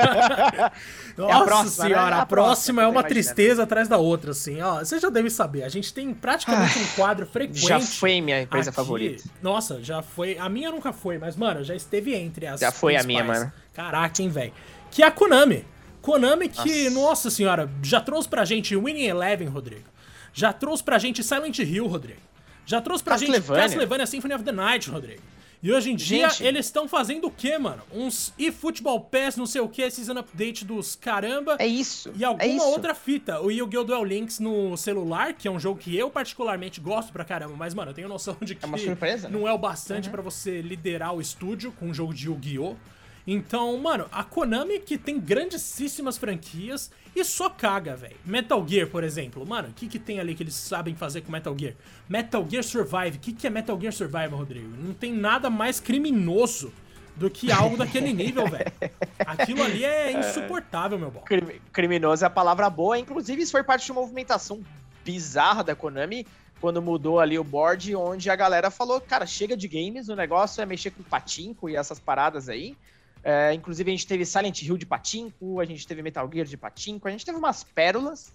Nossa 1.17 1.31
é 1.31 1.35
a 1.35 1.41
próxima, 1.41 1.85
senhora, 1.87 2.11
né? 2.11 2.17
a, 2.17 2.21
a, 2.21 2.25
próxima, 2.25 2.83
é 2.83 2.87
uma 2.87 3.03
tristeza 3.03 3.63
atrás 3.63 3.87
da 3.87 3.97
outra, 3.97 4.31
assim. 4.31 4.61
Ó, 4.61 4.79
você 4.79 4.97
já 4.97 5.09
deve 5.09 5.29
saber, 5.29 5.63
a 5.63 5.69
gente 5.69 5.93
tem 5.93 6.13
praticamente 6.13 6.79
um 6.79 6.87
quadro 6.95 7.25
frequente. 7.25 7.67
Já 7.67 7.79
foi 7.79 8.21
minha 8.21 8.41
empresa 8.41 8.69
aqui. 8.69 8.75
favorita. 8.75 9.23
Nossa, 9.41 9.83
já 9.83 10.01
foi. 10.01 10.37
A 10.37 10.47
minha 10.47 10.71
nunca 10.71 10.93
foi, 10.93 11.17
mas, 11.17 11.35
mano, 11.35 11.63
já 11.63 11.75
esteve 11.75 12.15
entre 12.15 12.47
as. 12.47 12.61
Já 12.61 12.71
foi 12.71 12.95
a 12.95 13.03
minha, 13.03 13.23
mano. 13.23 13.51
Caraca, 13.73 14.21
hein, 14.21 14.29
velho. 14.29 14.53
Que 14.89 15.03
é 15.03 15.07
a 15.07 15.11
Konami. 15.11 15.65
Konami 16.01 16.47
que, 16.49 16.89
nossa. 16.89 17.07
nossa 17.07 17.29
senhora, 17.29 17.69
já 17.81 17.99
trouxe 17.99 18.27
pra 18.27 18.45
gente 18.45 18.75
Winning 18.75 19.05
Eleven, 19.05 19.47
Rodrigo. 19.47 19.89
Já 20.33 20.51
trouxe 20.51 20.83
pra 20.83 20.97
gente 20.97 21.23
Silent 21.23 21.59
Hill, 21.59 21.87
Rodrigo. 21.87 22.19
Já 22.65 22.81
trouxe 22.81 23.03
pra 23.03 23.17
gente 23.17 23.41
Castlevania 23.41 24.05
Symphony 24.07 24.33
of 24.33 24.43
the 24.43 24.51
Night, 24.51 24.89
Rodrigo. 24.89 25.21
E 25.63 25.71
hoje 25.71 25.91
em 25.91 25.95
dia 25.95 26.27
Gente. 26.27 26.43
eles 26.43 26.65
estão 26.65 26.89
fazendo 26.89 27.27
o 27.27 27.31
quê, 27.31 27.57
mano? 27.57 27.81
Uns 27.89 28.33
eFootball 28.37 28.99
Pass, 28.99 29.37
não 29.37 29.45
sei 29.45 29.61
o 29.61 29.69
que, 29.69 29.89
Season 29.89 30.19
Update 30.19 30.65
dos 30.65 30.93
caramba. 30.93 31.55
É 31.57 31.65
isso. 31.65 32.11
E 32.17 32.25
alguma 32.25 32.43
é 32.43 32.53
isso. 32.53 32.65
outra 32.65 32.93
fita. 32.93 33.39
O 33.39 33.49
Yu-Gi-Oh! 33.49 33.85
Duel 33.85 34.03
Links 34.03 34.39
no 34.39 34.75
celular, 34.75 35.33
que 35.33 35.47
é 35.47 35.51
um 35.51 35.57
jogo 35.57 35.79
que 35.79 35.97
eu 35.97 36.09
particularmente 36.09 36.81
gosto 36.81 37.13
pra 37.13 37.23
caramba. 37.23 37.55
Mas, 37.55 37.73
mano, 37.73 37.91
eu 37.91 37.95
tenho 37.95 38.09
noção 38.09 38.35
de 38.41 38.55
que 38.55 38.65
é 38.65 38.67
uma 38.67 38.77
surpresa, 38.77 39.29
não 39.29 39.47
é 39.47 39.53
o 39.53 39.57
bastante 39.57 40.07
uhum. 40.07 40.11
para 40.11 40.21
você 40.21 40.61
liderar 40.61 41.15
o 41.15 41.21
estúdio 41.21 41.71
com 41.71 41.85
um 41.85 41.93
jogo 41.93 42.13
de 42.13 42.27
Yu-Gi-Oh! 42.27 42.75
Então, 43.25 43.77
mano, 43.77 44.07
a 44.11 44.23
Konami 44.23 44.79
que 44.79 44.97
tem 44.97 45.19
grandíssimas 45.19 46.17
franquias 46.17 46.91
e 47.15 47.23
só 47.23 47.49
caga, 47.49 47.95
velho. 47.95 48.15
Metal 48.25 48.65
Gear, 48.67 48.87
por 48.87 49.03
exemplo. 49.03 49.45
Mano, 49.45 49.69
o 49.69 49.73
que, 49.73 49.87
que 49.87 49.99
tem 49.99 50.19
ali 50.19 50.35
que 50.35 50.43
eles 50.43 50.55
sabem 50.55 50.95
fazer 50.95 51.21
com 51.21 51.31
Metal 51.31 51.55
Gear? 51.57 51.73
Metal 52.09 52.45
Gear 52.49 52.63
Survive. 52.63 53.17
O 53.17 53.19
que, 53.19 53.33
que 53.33 53.47
é 53.47 53.49
Metal 53.49 53.79
Gear 53.79 53.93
Survive, 53.93 54.33
Rodrigo? 54.33 54.67
Não 54.77 54.93
tem 54.93 55.13
nada 55.13 55.49
mais 55.49 55.79
criminoso 55.79 56.73
do 57.15 57.29
que 57.29 57.51
algo 57.51 57.77
daquele 57.77 58.11
nível, 58.11 58.47
velho. 58.47 58.71
Aquilo 59.19 59.63
ali 59.63 59.85
é 59.85 60.11
insuportável, 60.11 60.97
meu 60.97 61.11
bom. 61.11 61.23
Criminoso 61.71 62.23
é 62.23 62.27
a 62.27 62.29
palavra 62.29 62.69
boa. 62.69 62.97
Inclusive, 62.97 63.43
isso 63.43 63.51
foi 63.51 63.63
parte 63.63 63.85
de 63.85 63.91
uma 63.91 64.01
movimentação 64.01 64.61
bizarra 65.05 65.63
da 65.63 65.75
Konami 65.75 66.25
quando 66.59 66.81
mudou 66.81 67.19
ali 67.19 67.37
o 67.37 67.43
board, 67.43 67.93
onde 67.93 68.29
a 68.29 68.35
galera 68.37 68.71
falou, 68.71 69.01
cara, 69.01 69.25
chega 69.25 69.55
de 69.55 69.67
games, 69.67 70.07
o 70.07 70.15
negócio 70.15 70.61
é 70.61 70.65
mexer 70.65 70.91
com 70.91 71.03
patinco 71.03 71.69
e 71.69 71.75
essas 71.75 71.99
paradas 71.99 72.47
aí. 72.47 72.77
É, 73.23 73.53
inclusive, 73.53 73.89
a 73.89 73.93
gente 73.93 74.05
teve 74.05 74.25
Silent 74.25 74.61
Hill 74.61 74.77
de 74.77 74.85
patinco, 74.85 75.59
a 75.59 75.65
gente 75.65 75.87
teve 75.87 76.01
Metal 76.01 76.29
Gear 76.31 76.45
de 76.45 76.57
patinco, 76.57 77.07
a 77.07 77.11
gente 77.11 77.25
teve 77.25 77.37
umas 77.37 77.63
pérolas, 77.63 78.33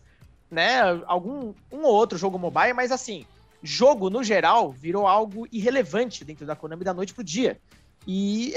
né? 0.50 0.80
Algum 1.06 1.52
um 1.70 1.82
ou 1.82 1.92
outro 1.92 2.16
jogo 2.16 2.38
mobile, 2.38 2.72
mas 2.72 2.90
assim, 2.90 3.26
jogo 3.62 4.08
no 4.08 4.24
geral 4.24 4.72
virou 4.72 5.06
algo 5.06 5.46
irrelevante 5.52 6.24
dentro 6.24 6.46
da 6.46 6.56
Konami 6.56 6.84
da 6.84 6.94
noite 6.94 7.12
pro 7.12 7.22
dia. 7.22 7.58
E 8.06 8.54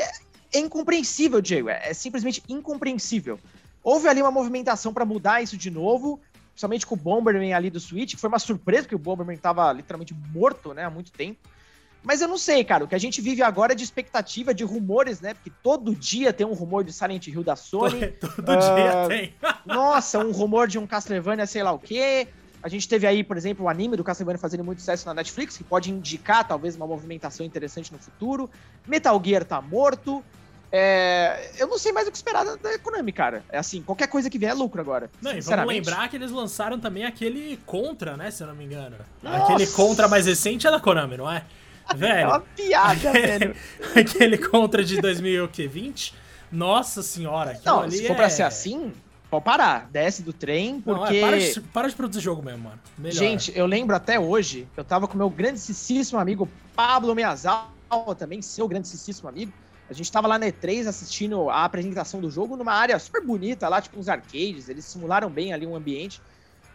é, 0.54 0.60
incompreensível, 0.60 1.42
Diego, 1.42 1.70
é, 1.70 1.90
é, 1.90 1.94
simplesmente 1.94 2.42
incompreensível. 2.48 3.38
Houve 3.84 4.08
ali 4.08 4.22
uma 4.22 4.32
movimentação 4.32 4.94
para 4.94 5.04
mudar 5.04 5.42
isso 5.42 5.58
de 5.58 5.70
novo, 5.70 6.20
principalmente 6.52 6.86
com 6.86 6.96
o 6.96 6.98
Bomberman 6.98 7.54
ali 7.54 7.70
do 7.70 7.80
Switch, 7.80 8.12
que 8.12 8.22
foi 8.22 8.30
uma 8.30 8.40
surpresa, 8.40 8.84
porque 8.84 8.96
o 8.96 9.00
Bomberman 9.00 9.36
estava 9.36 9.72
literalmente 9.74 10.14
morto, 10.32 10.74
né, 10.74 10.86
há 10.86 10.90
muito 10.90 11.12
tempo. 11.12 11.40
Mas 12.04 12.22
eu 12.22 12.28
não 12.28 12.38
sei, 12.38 12.64
cara. 12.64 12.84
O 12.84 12.88
que 12.88 12.96
a 12.96 13.00
gente 13.00 13.22
vive 13.22 13.44
agora 13.44 13.74
é 13.74 13.76
de 13.76 13.84
expectativa, 13.84 14.54
de 14.54 14.64
rumores, 14.64 15.22
né? 15.22 15.34
Porque 15.34 15.52
todo 15.62 15.96
dia 15.96 16.34
tem 16.34 16.46
um 16.46 16.54
rumor 16.54 16.84
de 16.84 16.92
Silent 16.92 17.28
Hill 17.28 17.44
da 17.44 17.56
Sony. 17.56 18.08
todo 18.08 18.40
uh, 18.42 18.60
dia 18.60 19.08
tem. 19.08 19.36
nossa, 19.66 20.20
um 20.20 20.32
rumor 20.32 20.68
de 20.68 20.80
um 20.80 20.88
Castlevania, 20.88 21.46
sei 21.46 21.64
lá 21.64 21.72
o 21.72 21.80
quê. 21.80 22.28
A 22.64 22.70
gente 22.70 22.88
teve 22.88 23.08
aí, 23.08 23.24
por 23.24 23.38
exemplo, 23.38 23.66
o 23.66 23.70
anime 23.70 23.98
do 23.98 24.04
Castlevania 24.04 24.38
fazendo 24.38 24.64
muito 24.64 24.80
sucesso 24.80 25.06
na 25.06 25.14
Netflix, 25.14 25.58
que 25.58 25.64
pode 25.64 25.92
indicar 25.92 26.48
talvez 26.48 26.76
uma 26.76 26.86
movimentação 26.86 27.46
interessante 27.46 27.92
no 27.92 27.98
futuro. 27.98 28.50
Metal 28.86 29.20
Gear 29.24 29.44
tá 29.44 29.62
morto. 29.62 30.24
É, 30.72 31.52
eu 31.58 31.68
não 31.68 31.78
sei 31.78 31.92
mais 31.92 32.08
o 32.08 32.12
que 32.12 32.18
esperar 32.18 32.46
da, 32.46 32.56
da 32.56 32.80
Konami, 32.80 33.12
cara. 33.12 33.44
É 33.50 33.58
assim, 33.58 33.82
qualquer 33.82 34.08
coisa 34.08 34.30
que 34.30 34.38
vier 34.38 34.52
é 34.52 34.54
lucro 34.54 34.80
agora. 34.80 35.10
Não, 35.22 35.36
e 35.36 35.42
vamos 35.42 35.68
lembrar 35.68 36.08
que 36.08 36.16
eles 36.16 36.32
lançaram 36.32 36.80
também 36.80 37.04
aquele 37.04 37.60
Contra, 37.66 38.16
né? 38.16 38.32
Se 38.32 38.42
eu 38.42 38.48
não 38.48 38.56
me 38.56 38.64
engano. 38.64 38.96
Nossa. 39.22 39.54
Aquele 39.54 39.68
Contra 39.68 40.08
mais 40.08 40.28
recente 40.28 40.66
é 40.66 40.72
da 40.72 40.80
Konami, 40.80 41.18
não 41.18 41.30
é? 41.30 41.44
Velho. 41.96 42.20
É 42.20 42.28
uma 42.28 42.40
piada, 42.40 43.12
velho. 43.12 43.56
Aquele 43.96 44.38
contra 44.38 44.84
de 44.84 45.02
2020. 45.02 46.14
Nossa 46.52 47.02
senhora. 47.02 47.60
Não, 47.66 47.90
se 47.90 48.06
for 48.06 48.14
é... 48.14 48.16
pra 48.16 48.30
ser 48.30 48.44
assim, 48.44 48.92
pode 49.30 49.46
parar. 49.46 49.90
Desce 49.92 50.22
do 50.22 50.34
trem, 50.34 50.82
porque. 50.82 51.22
Não, 51.22 51.28
é, 51.28 51.30
para, 51.30 51.40
de, 51.40 51.62
para, 51.62 51.88
de, 51.90 51.96
produzir 51.96 52.22
jogo 52.22 52.44
mesmo, 52.44 52.64
mano. 52.64 52.80
Melhor. 52.98 53.18
Gente, 53.18 53.52
eu 53.56 53.66
lembro 53.66 53.96
até 53.96 54.20
hoje, 54.20 54.68
eu 54.76 54.84
tava 54.84 55.08
com 55.08 55.18
meu 55.18 55.30
grandíssimo 55.30 56.20
amigo 56.20 56.48
Pablo 56.76 57.16
Meazal, 57.16 57.72
também 58.18 58.42
seu 58.42 58.68
grandíssimo 58.68 59.30
amigo. 59.30 59.52
A 59.90 59.94
gente 59.94 60.10
tava 60.10 60.26
lá 60.26 60.40
na 60.40 60.48
E3 60.48 60.88
assistindo 60.88 61.50
a 61.50 61.66
apresentação 61.66 62.22
do 62.22 62.32
jogo 62.32 62.56
numa 62.56 62.72
área 62.72 62.98
super 62.98 63.22
bonita, 63.22 63.68
lá, 63.68 63.82
tipo 63.82 64.00
uns 64.00 64.08
arcades. 64.08 64.70
Eles 64.70 64.86
simularam 64.86 65.30
bem 65.30 65.52
ali 65.52 65.68
um 65.68 65.76
ambiente. 65.76 66.22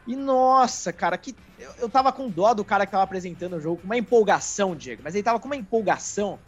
E 0.07 0.15
nossa, 0.15 0.93
cara, 0.93 1.17
que 1.19 1.35
eu, 1.59 1.71
eu 1.81 1.89
tava 1.89 2.13
com 2.13 2.29
dó 2.29 2.55
do 2.55 2.65
cara 2.65 2.87
que 2.87 2.93
tava 2.93 3.05
apresentando 3.05 3.57
o 3.57 3.61
jogo, 3.61 3.79
com 3.79 3.85
uma 3.85 3.97
empolgação, 3.97 4.77
Diego, 4.77 5.03
mas 5.05 5.15
ele 5.15 5.25
tava 5.25 5.41
com 5.41 5.47
uma 5.47 5.57
empolgação 5.57 6.39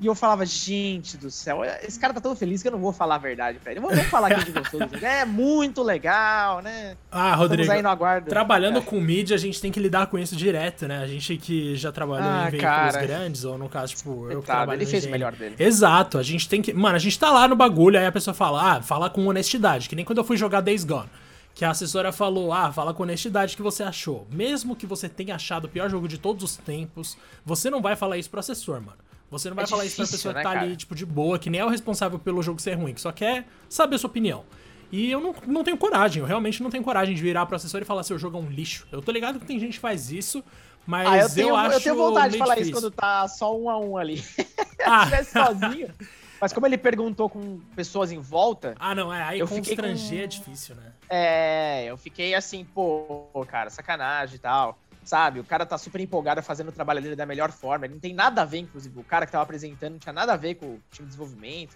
e 0.00 0.06
eu 0.06 0.14
falava, 0.14 0.46
gente 0.46 1.18
do 1.18 1.30
céu, 1.30 1.60
esse 1.86 2.00
cara 2.00 2.14
tá 2.14 2.22
tão 2.22 2.34
feliz 2.34 2.62
que 2.62 2.68
eu 2.68 2.72
não 2.72 2.78
vou 2.78 2.90
falar 2.90 3.16
a 3.16 3.18
verdade 3.18 3.58
pra 3.58 3.70
ele. 3.70 3.80
Vamos 3.80 4.00
falar 4.06 4.32
aqui 4.32 4.46
de 4.46 4.52
gostoso. 4.58 4.88
É 5.02 5.26
muito 5.26 5.82
legal, 5.82 6.62
né? 6.62 6.96
Ah, 7.12 7.34
Rodrigo, 7.34 7.70
aí 7.70 7.82
no 7.82 7.90
aguardo. 7.90 8.26
trabalhando 8.26 8.78
é. 8.78 8.80
com 8.80 8.98
mídia, 8.98 9.36
a 9.36 9.38
gente 9.38 9.60
tem 9.60 9.70
que 9.70 9.78
lidar 9.78 10.06
com 10.06 10.18
isso 10.18 10.34
direto, 10.34 10.88
né? 10.88 11.02
A 11.02 11.06
gente 11.06 11.36
que 11.36 11.76
já 11.76 11.92
trabalhou 11.92 12.26
ah, 12.26 12.46
em 12.46 12.50
veículos 12.50 12.74
cara. 12.74 13.06
grandes, 13.06 13.44
ou 13.44 13.58
no 13.58 13.68
caso, 13.68 13.94
tipo, 13.94 14.30
eu 14.30 14.42
que 14.42 14.50
Ele 14.72 14.86
fez 14.86 15.04
o 15.04 15.10
melhor 15.10 15.32
dele. 15.32 15.56
Exato, 15.58 16.16
a 16.16 16.22
gente 16.22 16.48
tem 16.48 16.62
que... 16.62 16.72
Mano, 16.72 16.96
a 16.96 16.98
gente 16.98 17.18
tá 17.18 17.30
lá 17.30 17.46
no 17.46 17.54
bagulho, 17.54 17.98
aí 17.98 18.06
a 18.06 18.12
pessoa 18.12 18.32
fala, 18.32 18.76
ah, 18.76 18.82
fala 18.82 19.10
com 19.10 19.26
honestidade, 19.26 19.86
que 19.86 19.94
nem 19.94 20.04
quando 20.04 20.16
eu 20.16 20.24
fui 20.24 20.38
jogar 20.38 20.62
Days 20.62 20.82
Gone. 20.82 21.10
Que 21.54 21.64
a 21.64 21.70
assessora 21.70 22.12
falou, 22.12 22.52
ah, 22.52 22.72
fala 22.72 22.94
com 22.94 23.02
honestidade 23.02 23.56
que 23.56 23.62
você 23.62 23.82
achou. 23.82 24.26
Mesmo 24.30 24.76
que 24.76 24.86
você 24.86 25.08
tenha 25.08 25.34
achado 25.34 25.64
o 25.64 25.68
pior 25.68 25.90
jogo 25.90 26.08
de 26.08 26.16
todos 26.16 26.42
os 26.42 26.56
tempos, 26.56 27.16
você 27.44 27.68
não 27.68 27.82
vai 27.82 27.96
falar 27.96 28.16
isso 28.18 28.30
pro 28.30 28.40
assessor, 28.40 28.80
mano. 28.80 28.98
Você 29.30 29.48
não 29.48 29.54
vai 29.54 29.64
é 29.64 29.68
falar 29.68 29.84
difícil, 29.84 30.04
isso 30.04 30.12
pra 30.12 30.18
pessoa 30.18 30.34
né, 30.34 30.40
que 30.40 30.46
tá 30.46 30.54
cara? 30.54 30.66
ali, 30.66 30.76
tipo, 30.76 30.94
de 30.94 31.06
boa, 31.06 31.38
que 31.38 31.48
nem 31.48 31.60
é 31.60 31.64
o 31.64 31.68
responsável 31.68 32.18
pelo 32.18 32.42
jogo 32.42 32.60
ser 32.60 32.74
ruim, 32.74 32.92
que 32.92 33.00
só 33.00 33.12
quer 33.12 33.46
saber 33.68 33.96
a 33.96 33.98
sua 33.98 34.10
opinião. 34.10 34.44
E 34.90 35.08
eu 35.08 35.20
não, 35.20 35.34
não 35.46 35.62
tenho 35.62 35.76
coragem, 35.76 36.20
eu 36.20 36.26
realmente 36.26 36.62
não 36.62 36.70
tenho 36.70 36.82
coragem 36.82 37.14
de 37.14 37.22
virar 37.22 37.46
pro 37.46 37.54
assessor 37.54 37.80
e 37.80 37.84
falar 37.84 38.02
seu 38.02 38.18
jogo 38.18 38.38
é 38.38 38.40
um 38.40 38.50
lixo. 38.50 38.88
Eu 38.90 39.00
tô 39.00 39.12
ligado 39.12 39.38
que 39.38 39.46
tem 39.46 39.58
gente 39.58 39.74
que 39.74 39.78
faz 39.78 40.10
isso, 40.10 40.42
mas 40.84 41.08
ah, 41.08 41.18
eu, 41.18 41.30
tenho, 41.30 41.48
eu 41.50 41.56
acho. 41.56 41.76
Eu 41.76 41.80
tenho 41.80 41.96
vontade 41.96 42.32
de 42.32 42.38
falar 42.38 42.54
difícil. 42.54 42.72
isso 42.72 42.82
quando 42.82 42.92
tá 42.92 43.28
só 43.28 43.56
um 43.56 43.70
a 43.70 43.78
um 43.78 43.96
ali. 43.96 44.22
Ah. 44.82 45.00
Se 45.00 45.10
tivesse 45.10 45.32
sozinho. 45.32 45.90
Mas 46.40 46.52
como 46.52 46.66
ele 46.66 46.78
perguntou 46.78 47.28
com 47.28 47.60
pessoas 47.76 48.10
em 48.10 48.18
volta. 48.18 48.74
Ah, 48.78 48.94
não, 48.94 49.12
é. 49.12 49.22
Aí 49.22 49.40
eu 49.40 49.46
constranger 49.46 50.18
com... 50.18 50.24
é 50.24 50.26
difícil, 50.26 50.74
né? 50.74 50.92
É, 51.08 51.84
eu 51.84 51.96
fiquei 51.96 52.34
assim, 52.34 52.64
pô, 52.64 53.28
cara, 53.46 53.68
sacanagem 53.68 54.36
e 54.36 54.38
tal 54.38 54.78
sabe? 55.04 55.40
O 55.40 55.44
cara 55.44 55.66
tá 55.66 55.76
super 55.76 56.00
empolgado 56.00 56.42
fazendo 56.42 56.68
o 56.68 56.72
trabalho 56.72 57.02
dele 57.02 57.16
da 57.16 57.26
melhor 57.26 57.50
forma. 57.50 57.86
Ele 57.86 57.94
não 57.94 58.00
tem 58.00 58.14
nada 58.14 58.42
a 58.42 58.44
ver, 58.44 58.58
inclusive, 58.58 58.98
o 58.98 59.04
cara 59.04 59.26
que 59.26 59.32
tava 59.32 59.42
apresentando 59.42 59.92
não 59.92 59.98
tinha 59.98 60.12
nada 60.12 60.32
a 60.32 60.36
ver 60.36 60.54
com 60.54 60.66
o 60.66 60.80
time 60.90 61.06
de 61.06 61.16
desenvolvimento. 61.16 61.74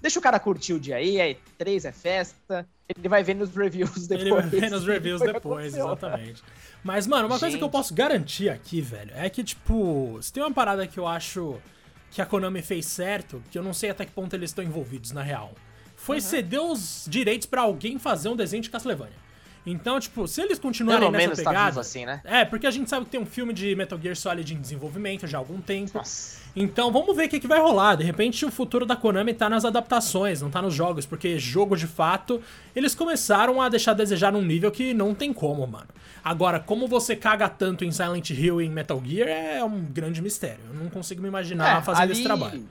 Deixa 0.00 0.18
o 0.18 0.22
cara 0.22 0.38
curtir 0.38 0.72
o 0.74 0.80
dia 0.80 0.96
aí, 0.96 1.18
é 1.18 1.36
três 1.56 1.84
é 1.84 1.92
festa. 1.92 2.66
Ele 2.88 3.08
vai 3.08 3.22
ver 3.22 3.34
nos 3.34 3.54
reviews 3.54 4.06
depois. 4.06 4.20
Ele 4.20 4.30
vai 4.30 4.42
ver 4.42 4.70
nos 4.70 4.86
reviews 4.86 5.20
depois, 5.22 5.74
exatamente. 5.74 6.42
Mas, 6.82 7.06
mano, 7.06 7.26
uma 7.26 7.36
Gente. 7.36 7.40
coisa 7.40 7.58
que 7.58 7.64
eu 7.64 7.70
posso 7.70 7.94
garantir 7.94 8.50
aqui, 8.50 8.80
velho, 8.80 9.12
é 9.14 9.30
que, 9.30 9.42
tipo, 9.42 10.18
se 10.20 10.32
tem 10.32 10.42
uma 10.42 10.52
parada 10.52 10.86
que 10.86 10.98
eu 10.98 11.06
acho 11.06 11.58
que 12.14 12.22
a 12.22 12.26
Konami 12.26 12.62
fez 12.62 12.86
certo, 12.86 13.42
que 13.50 13.58
eu 13.58 13.62
não 13.62 13.74
sei 13.74 13.90
até 13.90 14.04
que 14.06 14.12
ponto 14.12 14.34
eles 14.34 14.50
estão 14.50 14.64
envolvidos, 14.64 15.10
na 15.10 15.20
real, 15.20 15.52
foi 15.96 16.18
uhum. 16.18 16.22
ceder 16.22 16.62
os 16.62 17.06
direitos 17.08 17.44
para 17.44 17.62
alguém 17.62 17.98
fazer 17.98 18.28
um 18.28 18.36
desenho 18.36 18.62
de 18.62 18.70
Castlevania. 18.70 19.23
Então, 19.66 19.98
tipo, 19.98 20.28
se 20.28 20.42
eles 20.42 20.58
continuarem 20.58 21.00
Pelo 21.00 21.12
nessa 21.12 21.24
menos 21.24 21.42
tá 21.42 21.50
pegada... 21.50 21.74
Tá 21.74 21.80
assim, 21.80 22.04
né? 22.04 22.20
É, 22.24 22.44
porque 22.44 22.66
a 22.66 22.70
gente 22.70 22.90
sabe 22.90 23.06
que 23.06 23.10
tem 23.10 23.20
um 23.20 23.26
filme 23.26 23.52
de 23.52 23.74
Metal 23.74 23.98
Gear 23.98 24.14
Solid 24.14 24.54
em 24.54 24.60
desenvolvimento 24.60 25.26
já 25.26 25.38
há 25.38 25.40
algum 25.40 25.60
tempo. 25.60 25.98
Nossa. 25.98 26.44
Então, 26.54 26.92
vamos 26.92 27.16
ver 27.16 27.26
o 27.26 27.28
que, 27.28 27.40
que 27.40 27.48
vai 27.48 27.58
rolar. 27.58 27.96
De 27.96 28.04
repente, 28.04 28.44
o 28.44 28.50
futuro 28.50 28.84
da 28.84 28.94
Konami 28.94 29.32
tá 29.34 29.48
nas 29.48 29.64
adaptações, 29.64 30.42
não 30.42 30.50
tá 30.50 30.60
nos 30.60 30.74
jogos, 30.74 31.06
porque 31.06 31.38
jogo 31.38 31.76
de 31.76 31.86
fato, 31.86 32.40
eles 32.76 32.94
começaram 32.94 33.60
a 33.60 33.68
deixar 33.68 33.92
a 33.92 33.94
desejar 33.94 34.30
num 34.30 34.42
nível 34.42 34.70
que 34.70 34.92
não 34.92 35.14
tem 35.14 35.32
como, 35.32 35.66
mano. 35.66 35.88
Agora, 36.22 36.60
como 36.60 36.86
você 36.86 37.16
caga 37.16 37.48
tanto 37.48 37.84
em 37.84 37.90
Silent 37.90 38.30
Hill 38.30 38.60
e 38.60 38.66
em 38.66 38.70
Metal 38.70 39.02
Gear 39.04 39.28
é 39.28 39.64
um 39.64 39.80
grande 39.80 40.22
mistério. 40.22 40.60
Eu 40.72 40.74
não 40.74 40.90
consigo 40.90 41.20
me 41.20 41.28
imaginar 41.28 41.78
é, 41.78 41.82
fazendo 41.82 42.02
ali... 42.02 42.12
esse 42.12 42.22
trabalho 42.22 42.64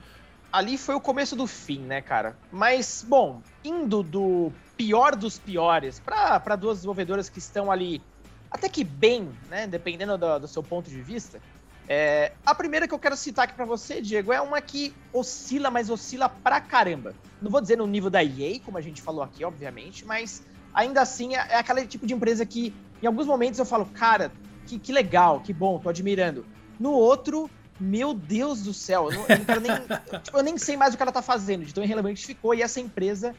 ali 0.54 0.78
foi 0.78 0.94
o 0.94 1.00
começo 1.00 1.34
do 1.34 1.48
fim, 1.48 1.80
né, 1.80 2.00
cara? 2.00 2.36
Mas, 2.52 3.04
bom, 3.06 3.42
indo 3.64 4.04
do 4.04 4.52
pior 4.76 5.14
dos 5.16 5.38
piores 5.38 6.00
para 6.00 6.56
duas 6.56 6.78
desenvolvedoras 6.78 7.28
que 7.28 7.38
estão 7.38 7.70
ali 7.70 8.02
até 8.50 8.68
que 8.68 8.84
bem, 8.84 9.28
né, 9.50 9.66
dependendo 9.66 10.16
do, 10.16 10.38
do 10.38 10.48
seu 10.48 10.62
ponto 10.62 10.88
de 10.88 11.02
vista. 11.02 11.40
É, 11.88 12.32
a 12.46 12.54
primeira 12.54 12.86
que 12.86 12.94
eu 12.94 12.98
quero 12.98 13.16
citar 13.16 13.46
aqui 13.46 13.54
para 13.54 13.64
você, 13.64 14.00
Diego, 14.00 14.32
é 14.32 14.40
uma 14.40 14.60
que 14.60 14.94
oscila, 15.12 15.70
mas 15.70 15.90
oscila 15.90 16.28
pra 16.28 16.60
caramba. 16.60 17.14
Não 17.42 17.50
vou 17.50 17.60
dizer 17.60 17.76
no 17.76 17.86
nível 17.86 18.08
da 18.08 18.22
EA, 18.22 18.60
como 18.64 18.78
a 18.78 18.80
gente 18.80 19.02
falou 19.02 19.22
aqui, 19.22 19.44
obviamente, 19.44 20.06
mas 20.06 20.42
ainda 20.72 21.02
assim 21.02 21.34
é, 21.34 21.46
é 21.50 21.56
aquele 21.56 21.86
tipo 21.86 22.06
de 22.06 22.14
empresa 22.14 22.46
que 22.46 22.72
em 23.02 23.06
alguns 23.06 23.26
momentos 23.26 23.58
eu 23.58 23.66
falo, 23.66 23.86
cara, 23.86 24.32
que, 24.66 24.78
que 24.78 24.92
legal, 24.92 25.40
que 25.40 25.52
bom, 25.52 25.78
tô 25.78 25.88
admirando. 25.88 26.46
No 26.78 26.92
outro, 26.92 27.50
meu 27.78 28.14
Deus 28.14 28.62
do 28.62 28.72
céu, 28.72 29.10
eu, 29.10 29.18
não, 29.18 29.26
eu, 29.28 29.38
não 29.38 29.60
nem, 29.60 29.98
tipo, 30.22 30.38
eu 30.38 30.42
nem 30.42 30.56
sei 30.56 30.76
mais 30.76 30.94
o 30.94 30.96
que 30.96 31.02
ela 31.02 31.12
tá 31.12 31.22
fazendo, 31.22 31.64
de 31.64 31.74
tão 31.74 31.84
irrelevante 31.84 32.24
ficou, 32.24 32.54
e 32.54 32.62
essa 32.62 32.80
empresa 32.80 33.34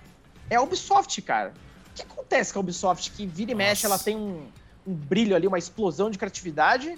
é 0.50 0.56
a 0.56 0.62
Ubisoft, 0.62 1.22
cara. 1.22 1.54
O 1.92 1.96
que 1.96 2.02
acontece 2.02 2.54
com 2.54 2.60
a 2.60 2.62
Ubisoft? 2.62 3.12
Que 3.12 3.26
vira 3.26 3.52
e 3.52 3.56
mexe, 3.56 3.86
ela 3.86 3.98
tem 3.98 4.16
um, 4.16 4.48
um 4.86 4.94
brilho 4.94 5.36
ali, 5.36 5.48
uma 5.48 5.58
explosão 5.58 6.10
de 6.10 6.18
criatividade, 6.18 6.98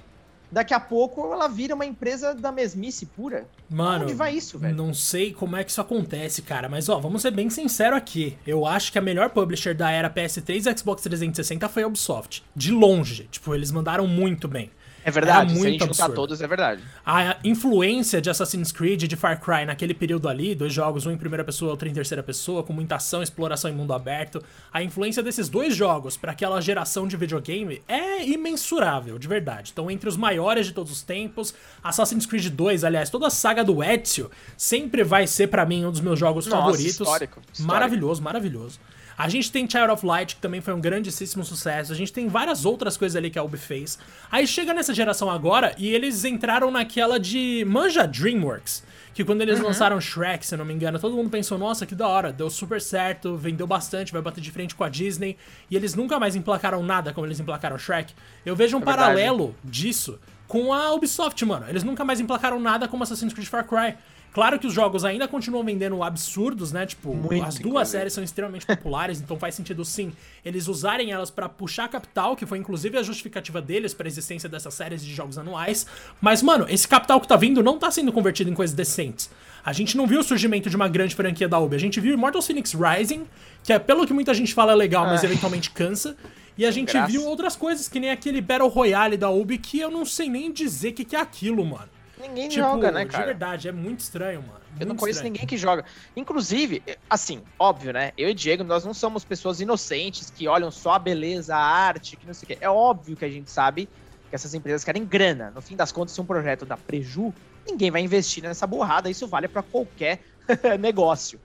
daqui 0.52 0.74
a 0.74 0.80
pouco 0.80 1.32
ela 1.32 1.48
vira 1.48 1.76
uma 1.76 1.86
empresa 1.86 2.34
da 2.34 2.52
mesmice 2.52 3.06
pura. 3.06 3.48
Mano, 3.70 4.06
onde 4.06 4.14
vai 4.14 4.34
isso, 4.34 4.58
velho? 4.58 4.76
Não 4.76 4.94
sei 4.94 5.34
como 5.34 5.56
é 5.56 5.64
que 5.64 5.72
isso 5.72 5.82
acontece, 5.82 6.42
cara, 6.42 6.68
mas 6.68 6.90
ó, 6.90 7.00
vamos 7.00 7.22
ser 7.22 7.32
bem 7.32 7.50
sincero 7.50 7.96
aqui. 7.96 8.38
Eu 8.46 8.66
acho 8.66 8.92
que 8.92 8.98
a 8.98 9.02
melhor 9.02 9.30
publisher 9.30 9.76
da 9.76 9.92
era 9.92 10.10
PS3 10.10 10.72
e 10.72 10.78
Xbox 10.78 11.04
360 11.04 11.70
foi 11.70 11.84
a 11.84 11.88
Ubisoft, 11.88 12.44
de 12.56 12.72
longe. 12.72 13.28
Tipo, 13.32 13.54
eles 13.54 13.72
mandaram 13.72 14.08
muito 14.08 14.48
bem. 14.48 14.72
É 15.08 15.12
verdade, 15.12 15.54
muito 15.54 15.62
se 15.62 15.68
a 15.68 15.72
gente 15.72 15.86
juntar 15.86 16.10
todos, 16.10 16.42
é 16.42 16.48
verdade. 16.48 16.84
A 17.06 17.38
influência 17.42 18.20
de 18.20 18.30
Assassin's 18.30 18.74
Creed 18.74 19.04
e 19.04 19.08
de 19.08 19.16
Far 19.16 19.40
Cry 19.40 19.64
naquele 19.66 19.94
período 19.94 20.28
ali, 20.28 20.54
dois 20.54 20.74
jogos, 20.74 21.06
um 21.06 21.12
em 21.12 21.18
primeira 21.18 21.46
pessoa, 21.46 21.72
outro 21.72 21.88
em 21.88 21.94
terceira 21.94 22.22
pessoa, 22.22 22.62
com 22.62 22.74
muita 22.74 22.96
ação, 22.96 23.24
exploração 23.24 23.72
em 23.72 23.74
mundo 23.74 23.94
aberto, 23.94 24.44
a 24.72 24.84
influência 24.84 25.24
desses 25.24 25.48
dois 25.48 25.74
jogos 25.74 26.18
para 26.18 26.34
aquela 26.34 26.60
geração 26.60 27.08
de 27.08 27.16
videogame 27.16 27.82
é 27.88 28.22
imensurável, 28.28 29.18
de 29.18 29.30
verdade. 29.30 29.70
Então, 29.72 29.90
entre 29.90 30.10
os 30.10 30.18
maiores 30.18 30.66
de 30.66 30.74
todos 30.74 30.92
os 30.92 31.02
tempos, 31.02 31.54
Assassin's 31.82 32.26
Creed 32.26 32.50
2, 32.50 32.84
aliás, 32.84 33.10
toda 33.10 33.28
a 33.28 33.30
saga 33.30 33.64
do 33.64 33.82
Ezio 33.82 34.30
sempre 34.58 35.06
vai 35.06 35.26
ser 35.26 35.48
para 35.48 35.66
mim 35.66 35.86
um 35.86 35.92
dos 35.92 36.02
meus 36.02 36.20
jogos 36.20 36.46
Nossa, 36.48 36.64
favoritos. 36.64 37.00
Histórico, 37.00 37.40
histórico. 37.40 37.64
Maravilhoso, 37.64 38.22
maravilhoso. 38.22 38.78
A 39.18 39.28
gente 39.28 39.52
tem 39.52 39.68
Child 39.68 39.92
of 39.92 40.06
Light, 40.06 40.36
que 40.36 40.42
também 40.42 40.62
foi 40.62 40.74
um 40.76 40.80
grandíssimo 40.80 41.44
sucesso. 41.44 41.92
A 41.92 41.96
gente 41.96 42.14
tem 42.14 42.28
várias 42.28 42.66
outras 42.66 42.96
coisas 42.96 43.16
ali 43.16 43.32
que 43.32 43.40
a 43.40 43.44
Ubi 43.44 43.58
fez. 43.58 43.98
Aí 44.32 44.46
chega 44.46 44.76
nessa 44.76 44.94
geração 44.94 45.32
agora 45.32 45.74
e 45.76 45.88
eles 45.90 46.24
entraram 46.24 46.70
naquela 46.70 47.20
de 47.20 47.66
manja 47.68 48.06
DreamWorks. 48.06 48.84
Que 49.16 49.26
quando 49.26 49.42
eles 49.42 49.60
uhum. 49.60 49.66
lançaram 49.66 50.00
Shrek, 50.00 50.46
se 50.46 50.54
eu 50.54 50.60
não 50.60 50.66
me 50.66 50.72
engano, 50.72 51.00
todo 51.00 51.16
mundo 51.16 51.32
pensou, 51.32 51.58
nossa, 51.58 51.88
que 51.88 51.96
da 51.96 52.08
hora, 52.08 52.32
deu 52.32 52.52
super 52.52 52.80
certo, 52.80 53.36
vendeu 53.36 53.66
bastante, 53.66 54.14
vai 54.14 54.22
bater 54.22 54.40
de 54.40 54.52
frente 54.52 54.76
com 54.76 54.84
a 54.84 54.90
Disney. 54.90 55.36
E 55.72 55.76
eles 55.76 55.96
nunca 55.96 56.20
mais 56.20 56.36
emplacaram 56.36 56.84
nada 56.84 57.12
como 57.12 57.26
eles 57.26 57.40
emplacaram 57.40 57.80
Shrek. 57.80 58.14
Eu 58.46 58.56
vejo 58.56 58.78
um 58.78 58.82
é 58.82 58.86
paralelo 58.86 59.56
disso 59.64 60.20
com 60.48 60.72
a 60.72 60.94
Ubisoft, 60.94 61.44
mano. 61.44 61.66
Eles 61.68 61.84
nunca 61.84 62.06
mais 62.06 62.20
emplacaram 62.20 62.60
nada 62.60 62.88
como 62.88 63.02
Assassin's 63.02 63.34
Creed 63.34 63.48
Far 63.48 63.66
Cry. 63.66 63.98
Claro 64.34 64.60
que 64.60 64.68
os 64.68 64.74
jogos 64.74 65.04
ainda 65.04 65.28
continuam 65.28 65.64
vendendo 65.64 66.04
absurdos, 66.04 66.72
né? 66.72 66.86
Tipo, 66.86 67.14
Muito 67.14 67.44
as 67.44 67.58
duas 67.58 67.88
séries 67.88 68.14
são 68.14 68.24
extremamente 68.24 68.66
populares, 68.68 69.20
então 69.20 69.38
faz 69.38 69.56
sentido 69.56 69.84
sim 69.84 70.14
eles 70.46 70.68
usarem 70.68 71.12
elas 71.12 71.32
para 71.32 71.50
puxar 71.50 71.88
capital, 71.88 72.36
que 72.36 72.46
foi 72.46 72.58
inclusive 72.58 72.98
a 72.98 73.04
justificativa 73.04 73.62
deles 73.62 73.94
para 73.94 74.08
a 74.08 74.10
existência 74.10 74.48
dessas 74.48 74.74
séries 74.74 75.04
de 75.04 75.14
jogos 75.14 75.38
anuais. 75.38 75.88
Mas, 76.22 76.42
mano, 76.42 76.66
esse 76.70 76.88
capital 76.88 77.20
que 77.20 77.28
tá 77.28 77.36
vindo 77.36 77.64
não 77.64 77.80
tá 77.80 77.90
sendo 77.90 78.12
convertido 78.12 78.50
em 78.50 78.54
coisas 78.54 78.76
decentes. 78.76 79.30
A 79.66 79.74
gente 79.74 79.98
não 79.98 80.08
viu 80.08 80.20
o 80.20 80.24
surgimento 80.24 80.70
de 80.70 80.76
uma 80.76 80.88
grande 80.88 81.16
franquia 81.16 81.48
da 81.48 81.60
Ubi. 81.60 81.76
A 81.76 81.80
gente 81.80 82.00
viu 82.00 82.14
Immortal 82.14 82.42
Phoenix 82.42 82.74
Rising, 82.74 83.26
que 83.64 83.74
é 83.74 83.80
pelo 83.80 84.06
que 84.06 84.14
muita 84.14 84.34
gente 84.34 84.54
fala 84.54 84.72
é 84.72 84.76
legal, 84.76 85.06
mas 85.06 85.24
ah. 85.24 85.26
eventualmente 85.26 85.72
cansa. 85.72 86.16
E 86.58 86.66
a 86.66 86.72
gente 86.72 86.94
Graças. 86.94 87.12
viu 87.12 87.24
outras 87.26 87.56
coisas, 87.56 87.88
que 87.88 88.00
nem 88.00 88.10
aquele 88.10 88.42
Battle 88.42 88.70
Royale 88.70 89.18
da 89.18 89.30
Ubi, 89.30 89.58
que 89.58 89.80
eu 89.80 89.92
não 89.92 90.06
sei 90.06 90.30
nem 90.30 90.52
dizer 90.52 90.90
o 90.90 90.94
que, 90.94 91.06
que 91.06 91.16
é 91.16 91.20
aquilo, 91.20 91.66
mano. 91.66 91.90
Ninguém 92.20 92.50
tipo, 92.50 92.62
joga, 92.64 92.92
né, 92.92 93.06
cara? 93.06 93.24
De 93.24 93.30
verdade, 93.30 93.68
é 93.68 93.72
muito 93.72 94.00
estranho, 94.00 94.42
mano. 94.42 94.60
Muito 94.70 94.82
eu 94.82 94.88
não 94.88 94.96
conheço 94.96 95.20
estranho. 95.20 95.34
ninguém 95.34 95.48
que 95.48 95.58
joga. 95.58 95.86
Inclusive, 96.16 96.82
assim, 97.10 97.44
óbvio, 97.60 97.94
né? 97.94 98.12
Eu 98.18 98.30
e 98.30 98.34
Diego, 98.34 98.64
nós 98.64 98.84
não 98.84 98.94
somos 98.94 99.24
pessoas 99.24 99.62
inocentes 99.62 100.32
que 100.32 100.48
olham 100.48 100.72
só 100.72 100.94
a 100.94 101.00
beleza, 101.00 101.56
a 101.56 101.60
arte, 101.60 102.18
que 102.18 102.26
não 102.26 102.34
sei 102.34 102.46
o 102.46 102.48
quê. 102.48 102.58
É 102.60 102.70
óbvio 102.70 103.16
que 103.16 103.26
a 103.26 103.30
gente 103.30 103.52
sabe 103.52 103.88
que 104.30 104.36
essas 104.36 104.54
empresas 104.54 104.84
querem 104.84 105.06
grana. 105.06 105.52
No 105.54 105.62
fim 105.62 105.76
das 105.76 105.92
contas, 105.92 106.14
se 106.14 106.22
um 106.22 106.26
projeto 106.26 106.66
dá 106.66 106.76
preju, 106.76 107.34
ninguém 107.66 107.92
vai 107.92 108.02
investir 108.02 108.44
nessa 108.44 108.66
borrada. 108.66 109.10
Isso 109.10 109.28
vale 109.28 109.48
para 109.48 109.62
qualquer 109.62 110.22
negócio. 110.80 111.40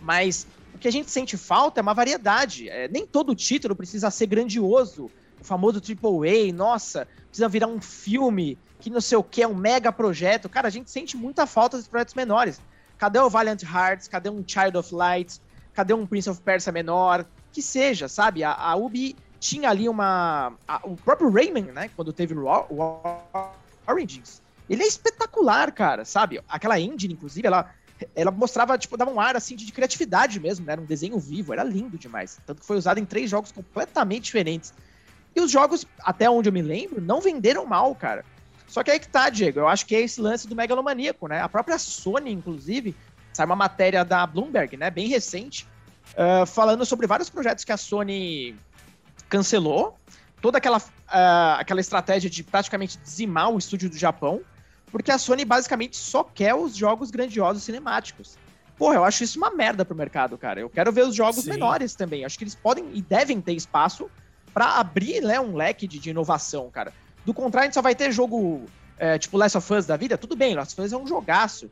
Mas 0.00 0.46
o 0.74 0.78
que 0.78 0.88
a 0.88 0.92
gente 0.92 1.10
sente 1.10 1.36
falta 1.36 1.80
é 1.80 1.82
uma 1.82 1.94
variedade. 1.94 2.68
É, 2.68 2.86
nem 2.88 3.06
todo 3.06 3.34
título 3.34 3.74
precisa 3.74 4.10
ser 4.10 4.26
grandioso. 4.26 5.10
O 5.40 5.44
famoso 5.44 5.80
AAA, 5.80 6.52
nossa, 6.52 7.08
precisa 7.28 7.48
virar 7.48 7.66
um 7.66 7.80
filme 7.80 8.58
que 8.80 8.90
não 8.90 9.00
sei 9.00 9.18
o 9.18 9.22
que, 9.22 9.42
é 9.42 9.48
um 9.48 9.54
mega 9.54 9.92
projeto. 9.92 10.48
Cara, 10.48 10.68
a 10.68 10.70
gente 10.70 10.90
sente 10.90 11.16
muita 11.16 11.46
falta 11.46 11.76
dos 11.76 11.88
projetos 11.88 12.14
menores. 12.14 12.60
Cadê 12.96 13.18
o 13.18 13.30
Valiant 13.30 13.62
Hearts? 13.62 14.08
Cadê 14.08 14.28
um 14.28 14.44
Child 14.46 14.76
of 14.76 14.94
Light? 14.94 15.40
Cadê 15.72 15.94
um 15.94 16.06
Prince 16.06 16.28
of 16.28 16.40
Persia 16.42 16.72
menor? 16.72 17.24
Que 17.52 17.62
seja, 17.62 18.08
sabe? 18.08 18.42
A, 18.42 18.52
a 18.52 18.74
Ubi 18.76 19.16
tinha 19.38 19.70
ali 19.70 19.88
uma. 19.88 20.52
A, 20.66 20.80
o 20.84 20.96
próprio 20.96 21.30
Rayman, 21.30 21.66
né? 21.66 21.90
Quando 21.94 22.12
teve 22.12 22.34
o, 22.34 22.46
o 22.46 23.52
Origins. 23.86 24.42
Ele 24.68 24.82
é 24.82 24.86
espetacular, 24.86 25.72
cara, 25.72 26.04
sabe? 26.04 26.42
Aquela 26.48 26.78
engine, 26.78 27.14
inclusive, 27.14 27.46
ela, 27.46 27.70
ela 28.14 28.30
mostrava, 28.30 28.76
tipo, 28.76 28.96
dava 28.96 29.10
um 29.10 29.18
ar 29.18 29.34
assim 29.34 29.56
de 29.56 29.72
criatividade 29.72 30.38
mesmo, 30.38 30.66
né? 30.66 30.72
Era 30.72 30.80
um 30.80 30.84
desenho 30.84 31.18
vivo, 31.18 31.52
era 31.52 31.64
lindo 31.64 31.96
demais. 31.96 32.38
Tanto 32.44 32.60
que 32.60 32.66
foi 32.66 32.76
usado 32.76 32.98
em 32.98 33.04
três 33.04 33.30
jogos 33.30 33.50
completamente 33.50 34.24
diferentes. 34.24 34.74
E 35.34 35.40
os 35.40 35.50
jogos, 35.50 35.86
até 36.00 36.28
onde 36.28 36.48
eu 36.48 36.52
me 36.52 36.60
lembro, 36.60 37.00
não 37.00 37.20
venderam 37.20 37.64
mal, 37.64 37.94
cara. 37.94 38.24
Só 38.68 38.82
que 38.82 38.90
aí 38.90 39.00
que 39.00 39.08
tá, 39.08 39.30
Diego. 39.30 39.60
Eu 39.60 39.68
acho 39.68 39.86
que 39.86 39.96
é 39.96 40.00
esse 40.00 40.20
lance 40.20 40.46
do 40.46 40.54
megalomaníaco, 40.54 41.26
né? 41.26 41.40
A 41.40 41.48
própria 41.48 41.78
Sony, 41.78 42.30
inclusive, 42.30 42.94
sai 43.32 43.46
uma 43.46 43.56
matéria 43.56 44.04
da 44.04 44.26
Bloomberg, 44.26 44.76
né? 44.76 44.90
Bem 44.90 45.08
recente, 45.08 45.66
uh, 46.12 46.46
falando 46.46 46.84
sobre 46.84 47.06
vários 47.06 47.30
projetos 47.30 47.64
que 47.64 47.72
a 47.72 47.76
Sony 47.76 48.54
cancelou. 49.28 49.98
Toda 50.40 50.58
aquela, 50.58 50.78
uh, 50.78 51.58
aquela 51.58 51.80
estratégia 51.80 52.30
de 52.30 52.44
praticamente 52.44 52.98
dizimar 52.98 53.50
o 53.50 53.58
estúdio 53.58 53.88
do 53.88 53.96
Japão. 53.96 54.42
Porque 54.92 55.10
a 55.10 55.18
Sony 55.18 55.44
basicamente 55.44 55.96
só 55.96 56.22
quer 56.22 56.54
os 56.54 56.76
jogos 56.76 57.10
grandiosos 57.10 57.62
cinemáticos. 57.62 58.38
Porra, 58.76 58.94
eu 58.94 59.04
acho 59.04 59.24
isso 59.24 59.38
uma 59.38 59.50
merda 59.50 59.84
pro 59.84 59.96
mercado, 59.96 60.38
cara. 60.38 60.60
Eu 60.60 60.70
quero 60.70 60.92
ver 60.92 61.04
os 61.04 61.14
jogos 61.14 61.44
Sim. 61.44 61.50
menores 61.50 61.94
também. 61.94 62.24
Acho 62.24 62.38
que 62.38 62.44
eles 62.44 62.54
podem 62.54 62.88
e 62.94 63.02
devem 63.02 63.40
ter 63.40 63.52
espaço 63.52 64.08
para 64.54 64.76
abrir 64.76 65.20
né, 65.20 65.40
um 65.40 65.56
leque 65.56 65.86
de, 65.86 65.98
de 65.98 66.10
inovação, 66.10 66.70
cara. 66.70 66.92
Do 67.28 67.34
contrário, 67.34 67.64
a 67.64 67.66
gente 67.66 67.74
só 67.74 67.82
vai 67.82 67.94
ter 67.94 68.10
jogo 68.10 68.62
é, 68.98 69.18
tipo 69.18 69.36
Last 69.36 69.58
of 69.58 69.74
Us 69.74 69.84
da 69.84 69.98
vida. 69.98 70.16
Tudo 70.16 70.34
bem, 70.34 70.54
Last 70.54 70.72
of 70.72 70.86
Us 70.86 70.94
é 70.94 70.96
um 70.96 71.06
jogaço. 71.06 71.70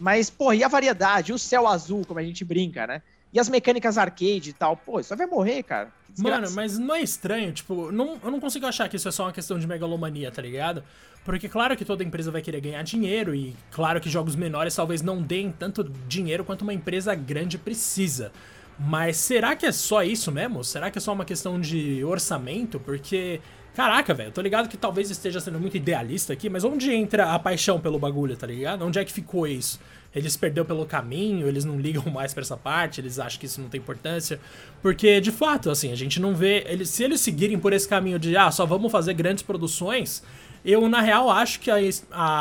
Mas, 0.00 0.28
pô, 0.28 0.52
e 0.52 0.64
a 0.64 0.68
variedade? 0.68 1.30
E 1.30 1.32
o 1.32 1.38
céu 1.38 1.68
azul, 1.68 2.04
como 2.04 2.18
a 2.18 2.24
gente 2.24 2.44
brinca, 2.44 2.88
né? 2.88 3.00
E 3.32 3.38
as 3.38 3.48
mecânicas 3.48 3.98
arcade 3.98 4.50
e 4.50 4.52
tal. 4.52 4.76
Pô, 4.76 4.98
isso 4.98 5.16
vai 5.16 5.28
morrer, 5.28 5.62
cara. 5.62 5.92
Mano, 6.18 6.50
mas 6.50 6.76
não 6.76 6.92
é 6.92 7.02
estranho, 7.02 7.52
tipo, 7.52 7.92
não, 7.92 8.18
eu 8.20 8.32
não 8.32 8.40
consigo 8.40 8.66
achar 8.66 8.88
que 8.88 8.96
isso 8.96 9.06
é 9.06 9.12
só 9.12 9.26
uma 9.26 9.32
questão 9.32 9.60
de 9.60 9.66
megalomania, 9.68 10.28
tá 10.32 10.42
ligado? 10.42 10.82
Porque 11.24 11.48
claro 11.48 11.76
que 11.76 11.84
toda 11.84 12.02
empresa 12.02 12.32
vai 12.32 12.42
querer 12.42 12.60
ganhar 12.60 12.82
dinheiro 12.82 13.32
e 13.32 13.54
claro 13.70 14.00
que 14.00 14.10
jogos 14.10 14.34
menores 14.34 14.74
talvez 14.74 15.02
não 15.02 15.22
deem 15.22 15.52
tanto 15.52 15.84
dinheiro 15.84 16.44
quanto 16.44 16.62
uma 16.62 16.74
empresa 16.74 17.14
grande 17.14 17.56
precisa. 17.56 18.32
Mas 18.76 19.16
será 19.16 19.54
que 19.54 19.66
é 19.66 19.72
só 19.72 20.02
isso 20.02 20.32
mesmo? 20.32 20.64
Será 20.64 20.90
que 20.90 20.98
é 20.98 21.00
só 21.00 21.12
uma 21.12 21.24
questão 21.24 21.60
de 21.60 22.04
orçamento? 22.04 22.78
Porque 22.80 23.40
Caraca, 23.76 24.14
velho, 24.14 24.32
tô 24.32 24.40
ligado 24.40 24.70
que 24.70 24.76
talvez 24.78 25.10
esteja 25.10 25.38
sendo 25.38 25.60
muito 25.60 25.76
idealista 25.76 26.32
aqui, 26.32 26.48
mas 26.48 26.64
onde 26.64 26.90
entra 26.90 27.34
a 27.34 27.38
paixão 27.38 27.78
pelo 27.78 27.98
bagulho, 27.98 28.34
tá 28.34 28.46
ligado? 28.46 28.86
Onde 28.86 28.98
é 28.98 29.04
que 29.04 29.12
ficou 29.12 29.46
isso? 29.46 29.78
Eles 30.14 30.34
perdeu 30.34 30.64
pelo 30.64 30.86
caminho, 30.86 31.46
eles 31.46 31.62
não 31.62 31.78
ligam 31.78 32.02
mais 32.10 32.32
para 32.32 32.40
essa 32.40 32.56
parte, 32.56 33.02
eles 33.02 33.18
acham 33.18 33.38
que 33.38 33.44
isso 33.44 33.60
não 33.60 33.68
tem 33.68 33.78
importância. 33.78 34.40
Porque, 34.80 35.20
de 35.20 35.30
fato, 35.30 35.68
assim, 35.68 35.92
a 35.92 35.94
gente 35.94 36.18
não 36.18 36.34
vê. 36.34 36.64
Eles, 36.66 36.88
se 36.88 37.04
eles 37.04 37.20
seguirem 37.20 37.58
por 37.58 37.74
esse 37.74 37.86
caminho 37.86 38.18
de, 38.18 38.34
ah, 38.34 38.50
só 38.50 38.64
vamos 38.64 38.90
fazer 38.90 39.12
grandes 39.12 39.42
produções, 39.42 40.22
eu, 40.64 40.88
na 40.88 41.02
real, 41.02 41.28
acho 41.28 41.60
que 41.60 41.70
a, 41.70 41.76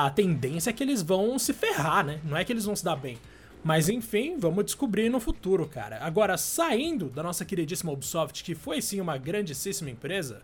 a 0.06 0.10
tendência 0.12 0.70
é 0.70 0.74
que 0.74 0.82
eles 0.82 1.01
vão 1.01 1.38
se 1.38 1.51
ferrar, 1.51 2.06
né? 2.06 2.22
Não 2.24 2.38
é 2.38 2.46
que 2.46 2.54
eles 2.54 2.63
vão 2.63 2.77
se 2.77 2.86
dar 2.86 2.96
bem. 2.96 3.18
Mas 3.62 3.89
enfim, 3.89 4.38
vamos 4.39 4.63
descobrir 4.63 5.10
no 5.10 5.20
futuro, 5.20 5.68
cara. 5.68 5.98
Agora, 6.01 6.38
saindo 6.38 7.10
da 7.10 7.22
nossa 7.22 7.44
queridíssima 7.44 7.92
Ubisoft, 7.92 8.42
que 8.42 8.56
foi 8.56 8.82
sim 8.82 9.01
uma 9.01 9.18
grandíssima 9.18 9.89
empresa, 9.89 10.42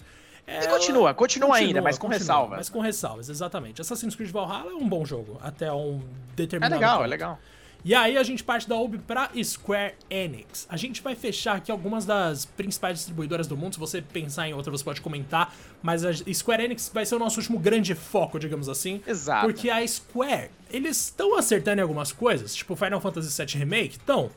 ela... 0.48 0.65
E 0.65 0.67
continua, 0.67 1.13
continua, 1.13 1.13
continua 1.13 1.55
ainda, 1.55 1.81
mas 1.81 1.98
com 1.98 2.07
continua, 2.07 2.19
ressalvas. 2.19 2.57
Mas 2.57 2.69
com 2.69 2.79
ressalvas, 2.79 3.29
exatamente. 3.29 3.81
Assassin's 3.81 4.15
Creed 4.15 4.31
Valhalla 4.31 4.71
é 4.71 4.75
um 4.75 4.88
bom 4.88 5.05
jogo, 5.05 5.39
até 5.41 5.71
um 5.71 6.01
determinado 6.36 6.74
É 6.74 6.77
legal, 6.77 6.98
ponto. 6.98 7.05
é 7.05 7.07
legal. 7.07 7.39
E 7.83 7.95
aí 7.95 8.15
a 8.15 8.21
gente 8.21 8.43
parte 8.43 8.69
da 8.69 8.75
Ubi 8.75 9.00
pra 9.00 9.31
Square 9.43 9.95
Enix. 10.07 10.67
A 10.69 10.77
gente 10.77 11.01
vai 11.01 11.15
fechar 11.15 11.55
aqui 11.55 11.71
algumas 11.71 12.05
das 12.05 12.45
principais 12.45 12.98
distribuidoras 12.98 13.48
do 13.48 13.57
mundo. 13.57 13.74
Se 13.74 13.79
você 13.79 14.03
pensar 14.03 14.48
em 14.48 14.53
outra, 14.53 14.71
você 14.71 14.83
pode 14.83 15.01
comentar. 15.01 15.51
Mas 15.81 16.05
a 16.05 16.13
Square 16.13 16.63
Enix 16.63 16.91
vai 16.93 17.07
ser 17.07 17.15
o 17.15 17.19
nosso 17.19 17.39
último 17.39 17.57
grande 17.57 17.95
foco, 17.95 18.38
digamos 18.38 18.69
assim. 18.69 19.01
Exato. 19.07 19.48
Porque 19.48 19.67
a 19.67 19.86
Square, 19.88 20.51
eles 20.69 21.05
estão 21.05 21.36
acertando 21.36 21.79
em 21.79 21.81
algumas 21.81 22.12
coisas, 22.12 22.53
tipo 22.53 22.75
Final 22.75 23.01
Fantasy 23.01 23.36
VII 23.43 23.57
Remake, 23.57 23.98
estão. 23.98 24.29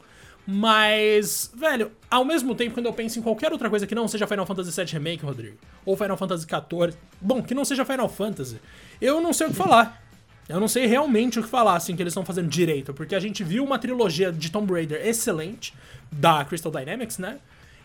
Mas, 0.47 1.51
velho, 1.55 1.91
ao 2.11 2.25
mesmo 2.25 2.55
tempo, 2.55 2.75
quando 2.75 2.87
eu 2.87 2.93
penso 2.93 3.19
em 3.19 3.23
qualquer 3.23 3.51
outra 3.51 3.71
coisa 3.71 3.87
que 3.87 3.95
não 3.95 4.07
seja 4.07 4.27
Final 4.27 4.45
Fantasy 4.45 4.71
VII 4.71 4.93
Remake, 4.93 5.25
Rodrigo, 5.25 5.57
ou 5.87 5.97
Final 5.97 6.17
Fantasy 6.17 6.47
XIV, 6.47 6.95
bom, 7.21 7.43
que 7.43 7.55
não 7.55 7.65
seja 7.65 7.85
Final 7.85 8.09
Fantasy, 8.09 8.61
eu 9.01 9.21
não 9.21 9.33
sei 9.33 9.47
o 9.47 9.51
que 9.51 9.57
falar. 9.57 10.03
Eu 10.47 10.61
não 10.61 10.69
sei 10.69 10.85
realmente 10.85 11.39
o 11.39 11.43
que 11.43 11.49
falar, 11.49 11.77
assim, 11.77 11.97
que 11.97 12.03
eles 12.03 12.11
estão 12.11 12.25
fazendo 12.25 12.49
direito, 12.49 12.93
porque 12.93 13.15
a 13.15 13.21
gente 13.21 13.43
viu 13.43 13.65
uma 13.65 13.79
trilogia 13.79 14.31
de 14.31 14.51
Tomb 14.51 14.71
Raider 14.71 15.01
excelente, 15.07 15.73
da 16.13 16.45
Crystal 16.45 16.71
Dynamics, 16.71 17.17
né? 17.17 17.39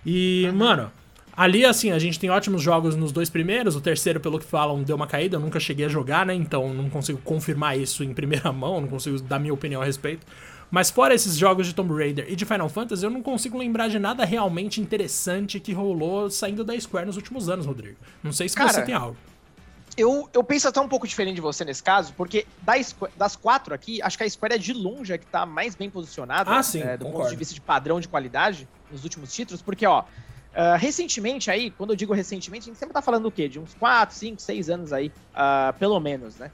E, 0.05 0.45
uhum. 0.49 0.57
mano, 0.57 0.91
ali, 1.35 1.63
assim, 1.63 1.91
a 1.91 1.99
gente 1.99 2.19
tem 2.19 2.29
ótimos 2.29 2.61
jogos 2.61 2.97
nos 2.97 3.13
dois 3.13 3.29
primeiros, 3.29 3.77
o 3.77 3.81
terceiro, 3.81 4.19
pelo 4.19 4.37
que 4.37 4.45
falam, 4.45 4.83
deu 4.83 4.97
uma 4.97 5.07
caída, 5.07 5.37
eu 5.37 5.39
nunca 5.39 5.57
cheguei 5.57 5.85
a 5.85 5.89
jogar, 5.89 6.25
né? 6.25 6.33
Então 6.33 6.73
não 6.73 6.89
consigo 6.89 7.19
confirmar 7.23 7.79
isso 7.79 8.03
em 8.03 8.13
primeira 8.13 8.51
mão, 8.51 8.81
não 8.81 8.89
consigo 8.89 9.17
dar 9.21 9.39
minha 9.39 9.53
opinião 9.53 9.81
a 9.81 9.85
respeito. 9.85 10.27
Mas 10.71 10.89
fora 10.89 11.13
esses 11.15 11.35
jogos 11.35 11.65
de 11.65 11.73
Tomb 11.73 11.93
Raider 11.93 12.25
e 12.29 12.35
de 12.35 12.45
Final 12.45 12.69
Fantasy, 12.69 13.03
eu 13.03 13.09
não 13.09 13.21
consigo 13.21 13.57
lembrar 13.57 13.87
de 13.87 13.97
nada 13.97 14.23
realmente 14.23 14.79
interessante 14.79 15.59
que 15.59 15.73
rolou 15.73 16.29
saindo 16.29 16.63
da 16.63 16.79
Square 16.79 17.07
nos 17.07 17.15
últimos 17.15 17.49
anos, 17.49 17.65
Rodrigo. 17.65 17.97
Não 18.23 18.31
sei 18.31 18.47
se 18.47 18.55
Cara, 18.55 18.71
você 18.71 18.83
tem 18.83 18.93
algo. 18.93 19.17
Eu, 19.97 20.29
eu 20.31 20.43
penso 20.43 20.67
até 20.67 20.79
um 20.79 20.87
pouco 20.87 21.07
diferente 21.07 21.35
de 21.35 21.41
você 21.41 21.65
nesse 21.65 21.81
caso, 21.81 22.13
porque 22.15 22.45
das, 22.61 22.95
das 23.17 23.35
quatro 23.35 23.73
aqui, 23.73 24.01
acho 24.01 24.17
que 24.17 24.23
a 24.23 24.29
Square 24.29 24.53
é 24.53 24.57
de 24.57 24.71
longe 24.71 25.11
a 25.11 25.17
que 25.17 25.25
tá 25.25 25.45
mais 25.45 25.75
bem 25.75 25.89
posicionada 25.89 26.51
ah, 26.51 26.63
sim, 26.63 26.81
é, 26.81 26.95
do 26.95 27.05
concordo. 27.05 27.23
ponto 27.23 27.31
de 27.31 27.35
vista 27.35 27.53
de 27.53 27.61
padrão 27.61 27.99
de 27.99 28.07
qualidade 28.07 28.67
nos 28.91 29.03
últimos 29.03 29.33
títulos, 29.33 29.61
porque, 29.61 29.85
ó, 29.85 30.03
Uh, 30.49 30.75
recentemente 30.77 31.51
aí, 31.51 31.69
quando 31.69 31.91
eu 31.91 31.95
digo 31.95 32.11
recentemente, 32.11 32.63
a 32.63 32.67
gente 32.73 32.79
sempre 32.79 32.91
tá 32.91 33.03
falando 33.03 33.27
o 33.27 33.31
quê? 33.31 33.47
De 33.47 33.59
uns 33.59 33.75
4, 33.75 34.15
5, 34.15 34.41
6 34.41 34.69
anos 34.71 34.91
aí, 34.91 35.11
uh, 35.31 35.71
pelo 35.77 35.99
menos, 35.99 36.37
né? 36.37 36.49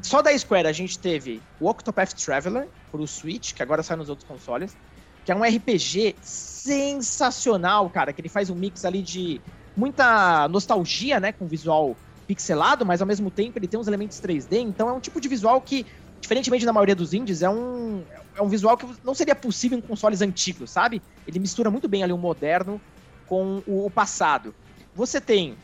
Só 0.00 0.22
da 0.22 0.36
Square 0.38 0.68
a 0.68 0.72
gente 0.72 0.96
teve 0.96 1.42
o 1.58 1.68
Octopath 1.68 2.12
Traveler 2.14 2.68
pro 2.90 3.06
Switch, 3.06 3.52
que 3.52 3.62
agora 3.62 3.82
sai 3.82 3.96
nos 3.96 4.08
outros 4.08 4.26
consoles, 4.26 4.76
que 5.24 5.32
é 5.32 5.34
um 5.34 5.42
RPG 5.42 6.16
sensacional, 6.22 7.88
cara, 7.90 8.12
que 8.12 8.20
ele 8.20 8.28
faz 8.28 8.50
um 8.50 8.54
mix 8.54 8.84
ali 8.84 9.02
de 9.02 9.40
muita 9.76 10.48
nostalgia, 10.48 11.20
né, 11.20 11.32
com 11.32 11.46
visual 11.46 11.96
pixelado, 12.26 12.86
mas 12.86 13.00
ao 13.00 13.06
mesmo 13.06 13.30
tempo 13.30 13.58
ele 13.58 13.66
tem 13.66 13.78
uns 13.78 13.88
elementos 13.88 14.20
3D, 14.20 14.58
então 14.58 14.88
é 14.88 14.92
um 14.92 15.00
tipo 15.00 15.20
de 15.20 15.28
visual 15.28 15.60
que, 15.60 15.86
diferentemente 16.20 16.64
da 16.64 16.72
maioria 16.72 16.94
dos 16.94 17.12
indies, 17.12 17.42
é 17.42 17.50
um, 17.50 18.02
é 18.36 18.42
um 18.42 18.48
visual 18.48 18.76
que 18.76 18.86
não 19.04 19.14
seria 19.14 19.34
possível 19.34 19.78
em 19.78 19.80
consoles 19.80 20.20
antigos, 20.20 20.70
sabe? 20.70 21.02
Ele 21.26 21.38
mistura 21.38 21.70
muito 21.70 21.88
bem 21.88 22.02
ali 22.02 22.12
o 22.12 22.18
moderno 22.18 22.80
com 23.26 23.62
o 23.66 23.90
passado. 23.90 24.54
Você 24.94 25.20
tem 25.20 25.56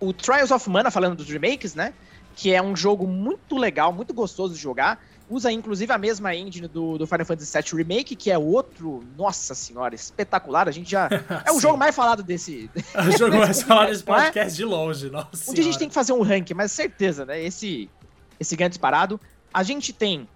o 0.00 0.12
Trials 0.12 0.50
of 0.50 0.68
Mana, 0.68 0.90
falando 0.90 1.16
dos 1.16 1.28
remakes, 1.28 1.74
né? 1.74 1.94
que 2.34 2.52
é 2.52 2.60
um 2.60 2.74
jogo 2.74 3.06
muito 3.06 3.56
legal, 3.56 3.92
muito 3.92 4.12
gostoso 4.12 4.54
de 4.54 4.60
jogar. 4.60 5.00
Usa 5.28 5.50
inclusive 5.50 5.90
a 5.90 5.96
mesma 5.96 6.34
engine 6.34 6.68
do, 6.68 6.98
do 6.98 7.06
Final 7.06 7.24
Fantasy 7.24 7.56
VII 7.56 7.82
Remake, 7.82 8.14
que 8.14 8.30
é 8.30 8.36
outro, 8.36 9.02
nossa 9.16 9.54
senhora, 9.54 9.94
espetacular. 9.94 10.68
A 10.68 10.72
gente 10.72 10.90
já. 10.90 11.08
É 11.44 11.50
o 11.50 11.60
jogo 11.60 11.78
mais 11.78 11.94
falado 11.94 12.22
desse. 12.22 12.70
É 12.92 13.00
o 13.02 13.16
jogo 13.16 13.36
mais 13.38 13.60
falado 13.62 13.88
desse 13.88 14.06
né? 14.06 14.14
podcast 14.14 14.56
de 14.56 14.64
longe, 14.64 15.10
nossa. 15.10 15.50
Um 15.50 15.54
dia 15.54 15.62
a 15.62 15.66
gente 15.66 15.78
tem 15.78 15.88
que 15.88 15.94
fazer 15.94 16.12
um 16.12 16.22
ranking, 16.22 16.54
mas 16.54 16.72
certeza, 16.72 17.24
né? 17.24 17.42
Esse, 17.42 17.90
esse 18.38 18.54
ganho 18.54 18.68
disparado. 18.68 19.20
A 19.52 19.62
gente 19.62 19.92
tem 19.92 20.28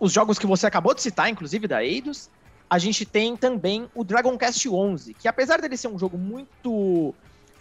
os 0.00 0.12
jogos 0.12 0.38
que 0.38 0.46
você 0.46 0.66
acabou 0.66 0.94
de 0.94 1.02
citar, 1.02 1.30
inclusive 1.30 1.66
da 1.66 1.82
Eidos. 1.82 2.28
A 2.68 2.78
gente 2.78 3.06
tem 3.06 3.36
também 3.36 3.88
o 3.94 4.04
Dragon 4.04 4.36
Quest 4.36 4.66
11, 4.66 5.14
que 5.14 5.26
apesar 5.26 5.60
dele 5.60 5.76
ser 5.76 5.88
um 5.88 5.98
jogo 5.98 6.18
muito 6.18 7.14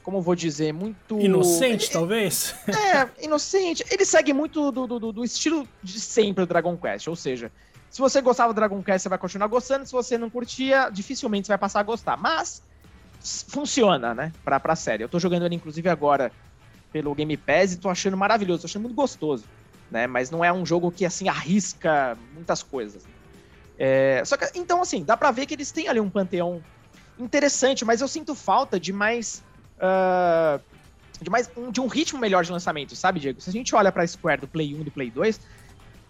como 0.08 0.22
vou 0.22 0.36
dizer, 0.36 0.72
muito. 0.72 1.20
Inocente, 1.20 1.88
ele, 1.88 1.92
talvez? 1.92 2.56
É, 2.66 3.26
inocente. 3.26 3.84
Ele 3.92 4.06
segue 4.06 4.32
muito 4.32 4.72
do, 4.72 4.88
do, 4.88 5.12
do, 5.12 5.22
estilo 5.26 5.68
de 5.84 6.00
sempre 6.00 6.46
do 6.46 6.48
Dragon 6.48 6.78
Quest. 6.78 7.10
Ou 7.10 7.16
seja, 7.18 7.52
se 7.90 8.00
você 8.00 8.22
gostava 8.22 8.54
do 8.54 8.56
Dragon 8.56 8.82
Quest, 8.82 9.04
você 9.04 9.10
vai 9.10 9.18
continuar 9.18 9.48
gostando. 9.48 9.86
Se 9.86 9.92
você 9.92 10.18
não 10.18 10.30
curtia, 10.30 10.90
dificilmente 10.90 11.48
você 11.48 11.52
vai 11.52 11.58
passar 11.58 11.82
a 11.82 11.84
gostar. 11.84 12.16
Mas 12.16 12.64
funciona, 13.50 14.16
né? 14.16 14.32
Pra, 14.46 14.62
pra 14.62 14.78
série. 14.78 15.04
Eu 15.04 15.10
tô 15.10 15.20
jogando 15.20 15.46
ele, 15.46 15.56
inclusive, 15.56 15.90
agora 15.90 16.32
pelo 16.90 17.14
Game 17.14 17.36
Pass 17.36 17.74
e 17.74 17.78
tô 17.78 17.90
achando 17.90 18.16
maravilhoso, 18.16 18.62
tô 18.62 18.68
achando 18.68 18.84
muito 18.84 18.96
gostoso. 18.96 19.44
Né? 19.92 20.08
Mas 20.08 20.32
não 20.32 20.42
é 20.42 20.54
um 20.54 20.66
jogo 20.66 20.90
que, 20.90 21.04
assim, 21.04 21.28
arrisca 21.28 22.18
muitas 22.34 22.64
coisas. 22.64 23.04
É, 23.78 24.24
só 24.24 24.38
que, 24.38 24.58
então, 24.58 24.82
assim, 24.82 25.04
dá 25.04 25.18
pra 25.18 25.32
ver 25.32 25.46
que 25.46 25.54
eles 25.54 25.70
têm 25.70 25.90
ali 25.90 26.00
um 26.00 26.10
panteão 26.10 26.64
interessante, 27.20 27.84
mas 27.84 28.00
eu 28.00 28.08
sinto 28.08 28.34
falta 28.34 28.80
de 28.80 28.94
mais 28.94 29.44
uh, 29.78 30.62
de, 31.22 31.30
mais, 31.30 31.50
um, 31.56 31.72
de 31.72 31.82
um 31.82 31.88
ritmo 31.88 32.20
melhor 32.20 32.44
de 32.44 32.52
lançamento, 32.52 32.96
sabe, 32.96 33.20
Diego? 33.20 33.42
Se 33.42 33.50
a 33.50 33.54
gente 33.54 33.76
olha 33.76 33.92
pra 33.92 34.06
Square 34.06 34.42
do 34.42 34.48
Play 34.48 34.76
1 34.76 34.82
e 34.82 34.84
do 34.84 34.92
Play 34.92 35.12
2, 35.12 35.40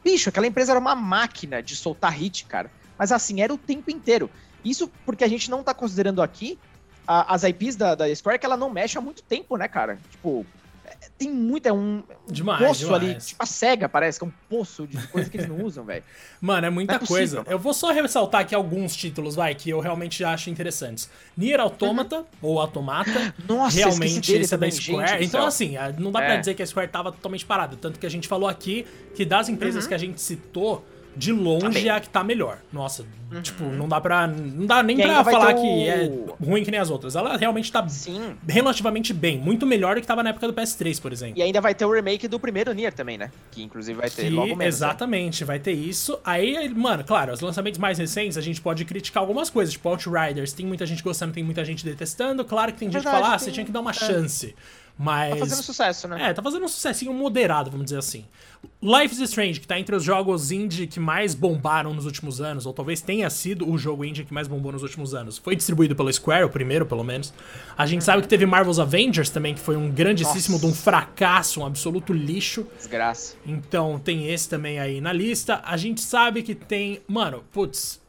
bicho, 0.04 0.30
aquela 0.30 0.48
empresa 0.48 0.72
era 0.72 0.80
uma 0.80 0.96
máquina 0.96 1.62
de 1.62 1.76
soltar 1.76 2.14
hit, 2.14 2.46
cara. 2.46 2.72
Mas 2.98 3.12
assim, 3.12 3.42
era 3.42 3.54
o 3.54 3.58
tempo 3.58 3.92
inteiro. 3.92 4.30
Isso 4.64 4.92
porque 5.06 5.24
a 5.24 5.28
gente 5.28 5.50
não 5.50 5.64
tá 5.64 5.74
considerando 5.74 6.22
aqui 6.22 6.58
a, 7.08 7.34
as 7.34 7.44
IPs 7.44 7.76
da, 7.76 7.96
da 7.96 8.14
Square 8.14 8.40
que 8.40 8.46
ela 8.46 8.58
não 8.58 8.70
mexe 8.70 8.98
há 8.98 9.02
muito 9.02 9.24
tempo, 9.24 9.56
né, 9.56 9.68
cara? 9.68 9.98
Tipo, 10.10 10.46
tem 11.18 11.32
muito, 11.32 11.66
é 11.66 11.74
um, 11.74 12.04
demais, 12.28 12.66
poço 12.66 12.86
demais. 12.86 13.04
ali, 13.04 13.16
tipo 13.16 13.42
a 13.42 13.46
SEGA 13.46 13.90
parece, 13.90 14.20
que 14.20 14.26
é 14.26 14.28
um 14.28 14.34
poço 14.48 14.86
de 14.86 14.98
coisa 15.08 15.30
que 15.30 15.38
eles 15.38 15.50
não 15.50 15.64
usam, 15.64 15.84
velho. 15.84 16.04
Mano, 16.40 16.68
é 16.68 16.70
muita 16.70 16.96
é 16.96 17.00
coisa. 17.00 17.44
Eu 17.48 17.58
vou 17.58 17.74
só 17.74 17.92
ressaltar 17.92 18.42
aqui 18.42 18.54
alguns 18.54 18.96
títulos, 18.96 19.36
vai, 19.36 19.56
que 19.56 19.70
eu 19.70 19.80
realmente 19.80 20.24
acho 20.24 20.50
interessantes. 20.50 21.10
Nier 21.36 21.60
Automata, 21.60 22.18
uhum. 22.18 22.26
ou 22.44 22.60
Automata, 22.60 23.34
Nossa, 23.48 23.78
realmente 23.78 24.32
esse 24.32 24.54
é 24.54 24.58
da 24.58 24.70
Square. 24.70 25.10
Gente, 25.14 25.26
então, 25.26 25.46
assim, 25.46 25.76
não 25.98 26.12
dá 26.12 26.22
é. 26.22 26.26
pra 26.28 26.36
dizer 26.38 26.54
que 26.54 26.62
a 26.62 26.68
Square 26.68 26.90
tava 26.90 27.12
totalmente 27.12 27.46
parada. 27.46 27.76
Tanto 27.76 28.00
que 28.00 28.06
a 28.06 28.10
gente 28.10 28.28
falou 28.28 28.48
aqui 28.48 28.86
que 29.16 29.26
das 29.26 29.50
empresas 29.50 29.84
uhum. 29.84 29.90
que 29.90 29.96
a 29.96 29.98
gente 29.98 30.22
citou 30.22 30.86
de 31.18 31.34
longe 31.34 31.84
tá 31.84 31.88
é 31.88 31.90
a 31.90 32.00
que 32.00 32.10
tá 32.10 32.24
melhor. 32.24 32.60
Nossa, 32.72 33.04
uhum. 33.32 33.42
tipo, 33.42 33.64
não 33.66 33.88
dá 33.88 34.00
pra. 34.00 34.28
Não 34.28 34.66
dá 34.66 34.84
nem 34.84 35.00
e 35.00 35.04
pra 35.04 35.24
falar 35.24 35.56
o... 35.56 35.62
que 35.62 35.88
é 35.88 36.12
ruim 36.40 36.64
que 36.64 36.70
nem 36.70 36.80
as 36.80 36.90
outras. 36.90 37.16
Ela 37.16 37.36
realmente 37.36 37.72
tá 37.72 37.88
Sim. 37.90 38.36
relativamente 38.48 39.14
bem. 39.14 39.40
Muito 39.40 39.66
melhor 39.66 39.96
do 39.96 40.02
que 40.02 40.08
tava 40.08 40.22
na 40.22 40.30
época 40.30 40.48
do 40.48 40.54
PS3, 40.54 41.02
por 41.02 41.12
exemplo. 41.12 41.38
E 41.38 41.42
ainda 41.42 41.60
vai 41.60 41.74
ter 41.74 41.86
o 41.86 41.92
remake 41.92 42.28
do 42.28 42.40
primeiro 42.40 42.72
Nier 42.74 42.94
também, 42.94 43.18
né? 43.18 43.32
Que 43.52 43.64
inclusive 43.64 44.00
vai 44.00 44.10
ter 44.10 44.24
que, 44.24 44.30
logo 44.30 44.48
menos. 44.48 44.60
Né? 44.60 44.68
Exatamente, 44.68 45.42
né? 45.42 45.48
vai 45.48 45.60
ter 45.60 45.74
isso. 45.74 46.20
Aí, 46.24 46.70
mano, 46.70 47.04
claro, 47.04 47.34
os 47.34 47.42
lançamentos 47.42 47.80
mais 47.80 47.98
recentes 47.98 48.38
a 48.38 48.42
gente 48.42 48.62
pode 48.62 48.86
criticar 48.86 49.22
algumas 49.22 49.50
coisas, 49.50 49.74
tipo 49.74 49.90
Outriders. 49.90 50.54
Tem 50.54 50.66
muita 50.66 50.86
gente 50.86 51.02
gostando, 51.02 51.34
tem 51.34 51.44
muita 51.44 51.66
gente 51.66 51.84
detestando. 51.84 52.46
Claro 52.46 52.72
que 52.72 52.80
tem 52.80 52.88
gente 52.88 52.96
Verdade, 52.96 53.18
que 53.18 53.24
fala, 53.24 53.36
ah, 53.36 53.40
você 53.40 53.52
tinha 53.52 53.66
que 53.66 53.72
dar 53.72 53.82
uma 53.82 53.92
é. 53.92 53.94
chance. 53.94 54.56
Mas. 54.98 55.32
Tá 55.32 55.38
fazendo 55.38 55.64
sucesso, 55.64 56.08
né? 56.08 56.30
É, 56.30 56.34
tá 56.34 56.42
fazendo 56.42 56.66
um 56.66 56.68
sucessinho 56.68 57.14
moderado, 57.14 57.70
vamos 57.70 57.86
dizer 57.86 58.00
assim. 58.00 58.26
Life 58.82 59.14
is 59.14 59.20
Strange, 59.22 59.60
que 59.60 59.68
tá 59.68 59.80
entre 59.80 59.96
os 59.96 60.04
jogos 60.04 60.52
indie 60.52 60.88
que 60.88 61.00
mais 61.00 61.36
bombaram 61.36 61.94
nos 61.94 62.06
últimos 62.06 62.42
anos, 62.42 62.66
ou 62.66 62.74
talvez 62.74 63.02
tenha 63.02 63.30
sido 63.30 63.70
o 63.70 63.78
jogo 63.78 64.04
indie 64.04 64.24
que 64.24 64.34
mais 64.34 64.48
bombou 64.48 64.72
nos 64.72 64.82
últimos 64.82 65.14
anos. 65.14 65.38
Foi 65.38 65.56
distribuído 65.56 65.96
pela 65.96 66.12
Square, 66.12 66.46
o 66.46 66.50
primeiro, 66.50 66.86
pelo 66.86 67.04
menos. 67.04 67.34
A 67.78 67.86
gente 67.86 68.02
uhum. 68.02 68.06
sabe 68.06 68.22
que 68.24 68.28
teve 68.28 68.46
Marvel's 68.46 68.80
Avengers 68.80 69.30
também, 69.30 69.54
que 69.54 69.60
foi 69.60 69.76
um 69.76 69.92
grandíssimo 69.92 70.60
de 70.60 70.66
um 70.66 70.74
fracasso, 70.74 71.62
um 71.62 71.66
absoluto 71.66 72.14
lixo. 72.14 72.68
Desgraça. 72.78 73.36
Então 73.46 74.00
tem 74.00 74.32
esse 74.32 74.50
também 74.50 74.80
aí 74.80 75.00
na 75.00 75.14
lista. 75.14 75.62
A 75.64 75.78
gente 75.78 76.02
sabe 76.02 76.42
que 76.42 76.56
tem. 76.56 77.02
Mano, 77.08 77.44
putz. 77.52 78.02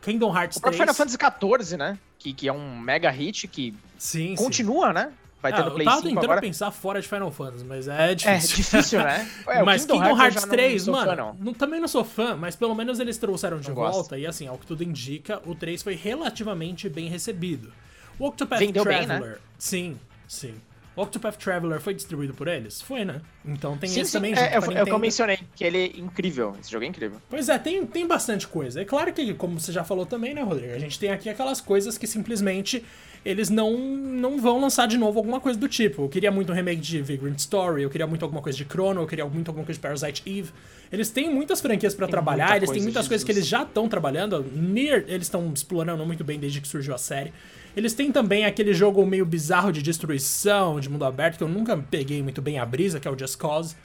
Kingdom 0.00 0.36
Hearts 0.36 0.58
o 0.58 0.60
3. 0.60 0.74
O 0.74 0.78
Final 0.78 0.94
Fantasy 0.94 1.18
XIV, 1.18 1.76
né? 1.76 1.98
Que, 2.18 2.32
que 2.32 2.48
é 2.48 2.52
um 2.52 2.78
mega 2.78 3.10
hit 3.10 3.46
que 3.48 3.74
sim, 3.96 4.34
continua, 4.34 4.88
sim. 4.88 4.94
né? 4.94 5.12
Vai 5.40 5.52
ter 5.52 5.60
é, 5.60 5.64
no 5.64 5.70
Play 5.70 5.86
eu 5.86 5.90
tava 5.90 6.02
tentando 6.02 6.24
agora. 6.24 6.40
pensar 6.40 6.70
fora 6.72 7.00
de 7.00 7.06
Final 7.06 7.30
Fantasy, 7.30 7.64
mas 7.64 7.86
é, 7.86 8.14
difícil. 8.14 8.30
É 8.32 8.56
difícil, 8.56 8.98
né? 8.98 9.30
Ué, 9.46 9.62
mas 9.62 9.82
Kingdom, 9.82 10.02
Kingdom 10.02 10.20
Hearts, 10.20 10.36
Hearts 10.36 10.50
3, 10.50 10.86
não, 10.86 10.92
mano, 10.94 11.16
não. 11.16 11.36
Não, 11.38 11.54
também 11.54 11.80
não 11.80 11.86
sou 11.86 12.04
fã, 12.04 12.34
mas 12.34 12.56
pelo 12.56 12.74
menos 12.74 12.98
eles 12.98 13.18
trouxeram 13.18 13.60
de 13.60 13.68
não 13.68 13.76
volta. 13.76 13.96
Gosto. 13.96 14.16
E 14.16 14.26
assim, 14.26 14.48
ao 14.48 14.58
que 14.58 14.66
tudo 14.66 14.82
indica, 14.82 15.40
o 15.46 15.54
3 15.54 15.82
foi 15.82 15.94
relativamente 15.94 16.88
bem 16.88 17.08
recebido. 17.08 17.72
O 18.18 18.26
Octopath 18.26 18.58
Vendeu 18.58 18.82
Traveler, 18.82 19.20
bem, 19.20 19.30
né? 19.30 19.36
sim, 19.56 19.96
sim. 20.26 20.54
O 20.98 21.02
Octopath 21.02 21.36
Traveler 21.36 21.80
foi 21.80 21.94
distribuído 21.94 22.34
por 22.34 22.48
eles? 22.48 22.82
Foi, 22.82 23.04
né? 23.04 23.20
Então 23.44 23.78
tem 23.78 23.88
sim, 23.88 24.00
esse 24.00 24.10
sim. 24.10 24.18
também. 24.18 24.34
É, 24.34 24.54
é, 24.54 24.54
é 24.54 24.58
o 24.58 24.84
que 24.84 24.90
eu 24.90 24.98
mencionei, 24.98 25.38
que 25.54 25.62
ele 25.62 25.78
é 25.78 25.86
incrível. 26.00 26.56
Esse 26.60 26.72
jogo 26.72 26.84
é 26.84 26.88
incrível. 26.88 27.22
Pois 27.30 27.48
é, 27.48 27.56
tem, 27.56 27.86
tem 27.86 28.04
bastante 28.04 28.48
coisa. 28.48 28.80
É 28.80 28.84
claro 28.84 29.12
que, 29.12 29.32
como 29.34 29.60
você 29.60 29.70
já 29.70 29.84
falou 29.84 30.04
também, 30.04 30.34
né, 30.34 30.42
Rodrigo? 30.42 30.74
A 30.74 30.78
gente 30.80 30.98
tem 30.98 31.12
aqui 31.12 31.30
aquelas 31.30 31.60
coisas 31.60 31.96
que 31.96 32.04
simplesmente 32.04 32.84
eles 33.28 33.50
não, 33.50 33.76
não 33.76 34.40
vão 34.40 34.58
lançar 34.58 34.88
de 34.88 34.96
novo 34.96 35.18
alguma 35.18 35.38
coisa 35.38 35.58
do 35.58 35.68
tipo. 35.68 36.04
Eu 36.04 36.08
queria 36.08 36.32
muito 36.32 36.50
um 36.50 36.54
remake 36.54 36.80
de 36.80 37.02
Vagrant 37.02 37.38
Story, 37.38 37.82
eu 37.82 37.90
queria 37.90 38.06
muito 38.06 38.22
alguma 38.22 38.40
coisa 38.40 38.56
de 38.56 38.64
Chrono, 38.64 39.02
eu 39.02 39.06
queria 39.06 39.26
muito 39.26 39.48
alguma 39.48 39.66
coisa 39.66 39.78
de 39.78 39.82
Parasite 39.82 40.22
Eve. 40.24 40.50
Eles 40.90 41.10
têm 41.10 41.28
muitas 41.30 41.60
franquias 41.60 41.94
para 41.94 42.08
trabalhar, 42.08 42.56
eles 42.56 42.70
têm 42.70 42.80
muitas 42.80 43.06
coisas 43.06 43.22
que 43.22 43.30
eles 43.30 43.46
já 43.46 43.64
estão 43.64 43.86
trabalhando. 43.86 44.42
Nier, 44.54 45.04
eles 45.08 45.26
estão 45.26 45.52
explorando 45.52 46.06
muito 46.06 46.24
bem 46.24 46.40
desde 46.40 46.58
que 46.58 46.66
surgiu 46.66 46.94
a 46.94 46.98
série. 46.98 47.30
Eles 47.76 47.92
têm 47.92 48.10
também 48.10 48.46
aquele 48.46 48.72
jogo 48.72 49.04
meio 49.04 49.26
bizarro 49.26 49.70
de 49.70 49.82
destruição, 49.82 50.80
de 50.80 50.88
mundo 50.88 51.04
aberto, 51.04 51.36
que 51.36 51.44
eu 51.44 51.48
nunca 51.48 51.76
peguei 51.76 52.22
muito 52.22 52.40
bem 52.40 52.58
a 52.58 52.64
brisa, 52.64 52.98
que 52.98 53.06
é 53.06 53.10
o 53.10 53.18
Just 53.18 53.36
Cause. 53.36 53.76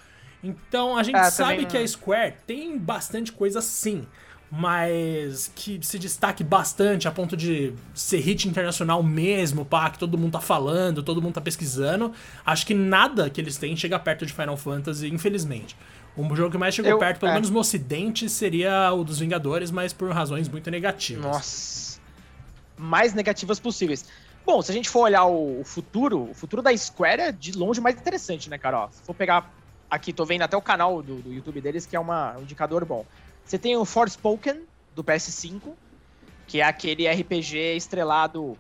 Então 0.41 0.97
a 0.97 1.03
gente 1.03 1.17
ah, 1.17 1.29
sabe 1.29 1.65
que 1.65 1.77
a 1.77 1.85
Square 1.85 2.35
tem 2.47 2.77
bastante 2.77 3.33
coisa 3.33 3.61
sim 3.61 4.05
mas 4.55 5.51
que 5.55 5.79
se 5.81 5.97
destaque 5.97 6.43
bastante 6.43 7.07
a 7.07 7.11
ponto 7.11 7.35
de 7.35 7.73
ser 7.91 8.19
hit 8.19 8.47
internacional 8.47 9.01
mesmo, 9.01 9.65
pá, 9.65 9.89
que 9.89 9.97
todo 9.97 10.15
mundo 10.15 10.33
tá 10.33 10.39
falando, 10.39 11.01
todo 11.01 11.19
mundo 11.19 11.33
tá 11.33 11.41
pesquisando. 11.41 12.13
Acho 12.45 12.63
que 12.67 12.75
nada 12.75 13.31
que 13.31 13.41
eles 13.41 13.57
têm 13.57 13.75
chega 13.75 13.97
perto 13.97 14.27
de 14.27 14.31
Final 14.31 14.55
Fantasy, 14.55 15.07
infelizmente. 15.07 15.75
O 16.15 16.35
jogo 16.35 16.51
que 16.51 16.57
mais 16.59 16.75
chegou 16.75 16.91
Eu, 16.91 16.99
perto, 16.99 17.19
pelo 17.19 17.31
é. 17.31 17.33
menos 17.33 17.49
no 17.49 17.57
ocidente, 17.57 18.29
seria 18.29 18.93
o 18.93 19.03
dos 19.03 19.17
Vingadores, 19.17 19.71
mas 19.71 19.91
por 19.91 20.11
razões 20.11 20.47
muito 20.47 20.69
negativas. 20.69 21.23
Nossa. 21.23 21.99
Mais 22.77 23.15
negativas 23.15 23.59
possíveis. 23.59 24.05
Bom, 24.45 24.61
se 24.61 24.69
a 24.69 24.75
gente 24.75 24.87
for 24.87 24.99
olhar 24.99 25.25
o 25.25 25.63
futuro, 25.63 26.29
o 26.29 26.33
futuro 26.35 26.61
da 26.61 26.77
Square 26.77 27.21
é 27.21 27.31
de 27.31 27.53
longe 27.53 27.81
mais 27.81 27.95
interessante, 27.95 28.51
né, 28.51 28.59
Carol? 28.59 28.87
Se 28.91 29.01
for 29.01 29.15
pegar 29.15 29.51
aqui, 29.89 30.13
tô 30.13 30.25
vendo 30.25 30.43
até 30.43 30.55
o 30.55 30.61
canal 30.61 31.01
do, 31.01 31.23
do 31.23 31.33
YouTube 31.33 31.59
deles, 31.59 31.87
que 31.87 31.95
é 31.95 31.99
uma, 31.99 32.37
um 32.37 32.43
indicador 32.43 32.85
bom. 32.85 33.03
Você 33.45 33.57
tem 33.57 33.75
o 33.75 33.85
Forspoken, 33.85 34.63
do 34.93 35.03
PS5, 35.03 35.75
que 36.47 36.61
é 36.61 36.63
aquele 36.63 37.07
RPG 37.07 37.75
estrelado 37.75 38.57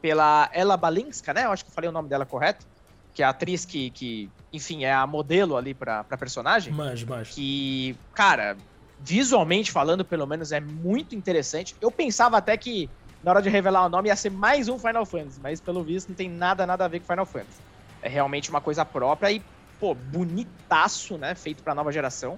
pela 0.00 0.50
Ella 0.52 0.76
Balinska, 0.76 1.32
né? 1.32 1.44
Eu 1.44 1.52
acho 1.52 1.64
que 1.64 1.70
eu 1.70 1.74
falei 1.74 1.88
o 1.88 1.92
nome 1.92 2.08
dela 2.08 2.26
correto. 2.26 2.66
Que 3.14 3.22
é 3.22 3.26
a 3.26 3.28
atriz 3.28 3.64
que, 3.64 3.90
que 3.90 4.28
enfim, 4.52 4.84
é 4.84 4.92
a 4.92 5.06
modelo 5.06 5.56
ali 5.56 5.72
pra, 5.72 6.02
pra 6.02 6.18
personagem. 6.18 6.72
Manjo, 6.72 7.06
manjo. 7.06 7.32
Que, 7.32 7.96
cara, 8.12 8.56
visualmente 8.98 9.70
falando, 9.70 10.04
pelo 10.04 10.26
menos, 10.26 10.50
é 10.50 10.60
muito 10.60 11.14
interessante. 11.14 11.76
Eu 11.80 11.90
pensava 11.90 12.36
até 12.36 12.56
que, 12.56 12.90
na 13.22 13.30
hora 13.30 13.42
de 13.42 13.48
revelar 13.48 13.86
o 13.86 13.88
nome, 13.88 14.08
ia 14.08 14.16
ser 14.16 14.30
mais 14.30 14.68
um 14.68 14.78
Final 14.78 15.06
Fantasy, 15.06 15.40
mas 15.40 15.60
pelo 15.60 15.84
visto 15.84 16.08
não 16.08 16.16
tem 16.16 16.28
nada, 16.28 16.66
nada 16.66 16.84
a 16.84 16.88
ver 16.88 17.00
com 17.00 17.06
Final 17.06 17.26
Fantasy. 17.26 17.60
É 18.02 18.08
realmente 18.08 18.50
uma 18.50 18.60
coisa 18.60 18.84
própria 18.84 19.30
e, 19.30 19.40
pô, 19.78 19.94
bonitaço, 19.94 21.16
né? 21.16 21.34
Feito 21.34 21.62
pra 21.62 21.74
nova 21.74 21.92
geração. 21.92 22.36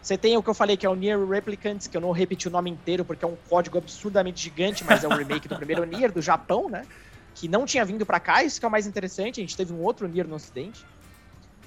Você 0.00 0.16
tem 0.16 0.36
o 0.36 0.42
que 0.42 0.48
eu 0.48 0.54
falei, 0.54 0.76
que 0.76 0.86
é 0.86 0.90
o 0.90 0.94
Nier 0.94 1.22
Replicants, 1.26 1.86
que 1.86 1.96
eu 1.96 2.00
não 2.00 2.12
repeti 2.12 2.48
o 2.48 2.50
nome 2.50 2.70
inteiro 2.70 3.04
porque 3.04 3.24
é 3.24 3.28
um 3.28 3.36
código 3.36 3.78
absurdamente 3.78 4.40
gigante, 4.40 4.84
mas 4.84 5.04
é 5.04 5.08
um 5.08 5.14
remake 5.14 5.48
do 5.48 5.56
primeiro 5.56 5.84
Nier 5.86 6.12
do 6.12 6.22
Japão, 6.22 6.68
né? 6.68 6.86
Que 7.34 7.48
não 7.48 7.66
tinha 7.66 7.84
vindo 7.84 8.06
para 8.06 8.20
cá, 8.20 8.42
isso 8.42 8.58
que 8.58 8.64
é 8.64 8.68
o 8.68 8.70
mais 8.70 8.86
interessante. 8.86 9.40
A 9.40 9.42
gente 9.42 9.56
teve 9.56 9.72
um 9.72 9.82
outro 9.82 10.08
Nier 10.08 10.26
no 10.26 10.36
Ocidente. 10.36 10.84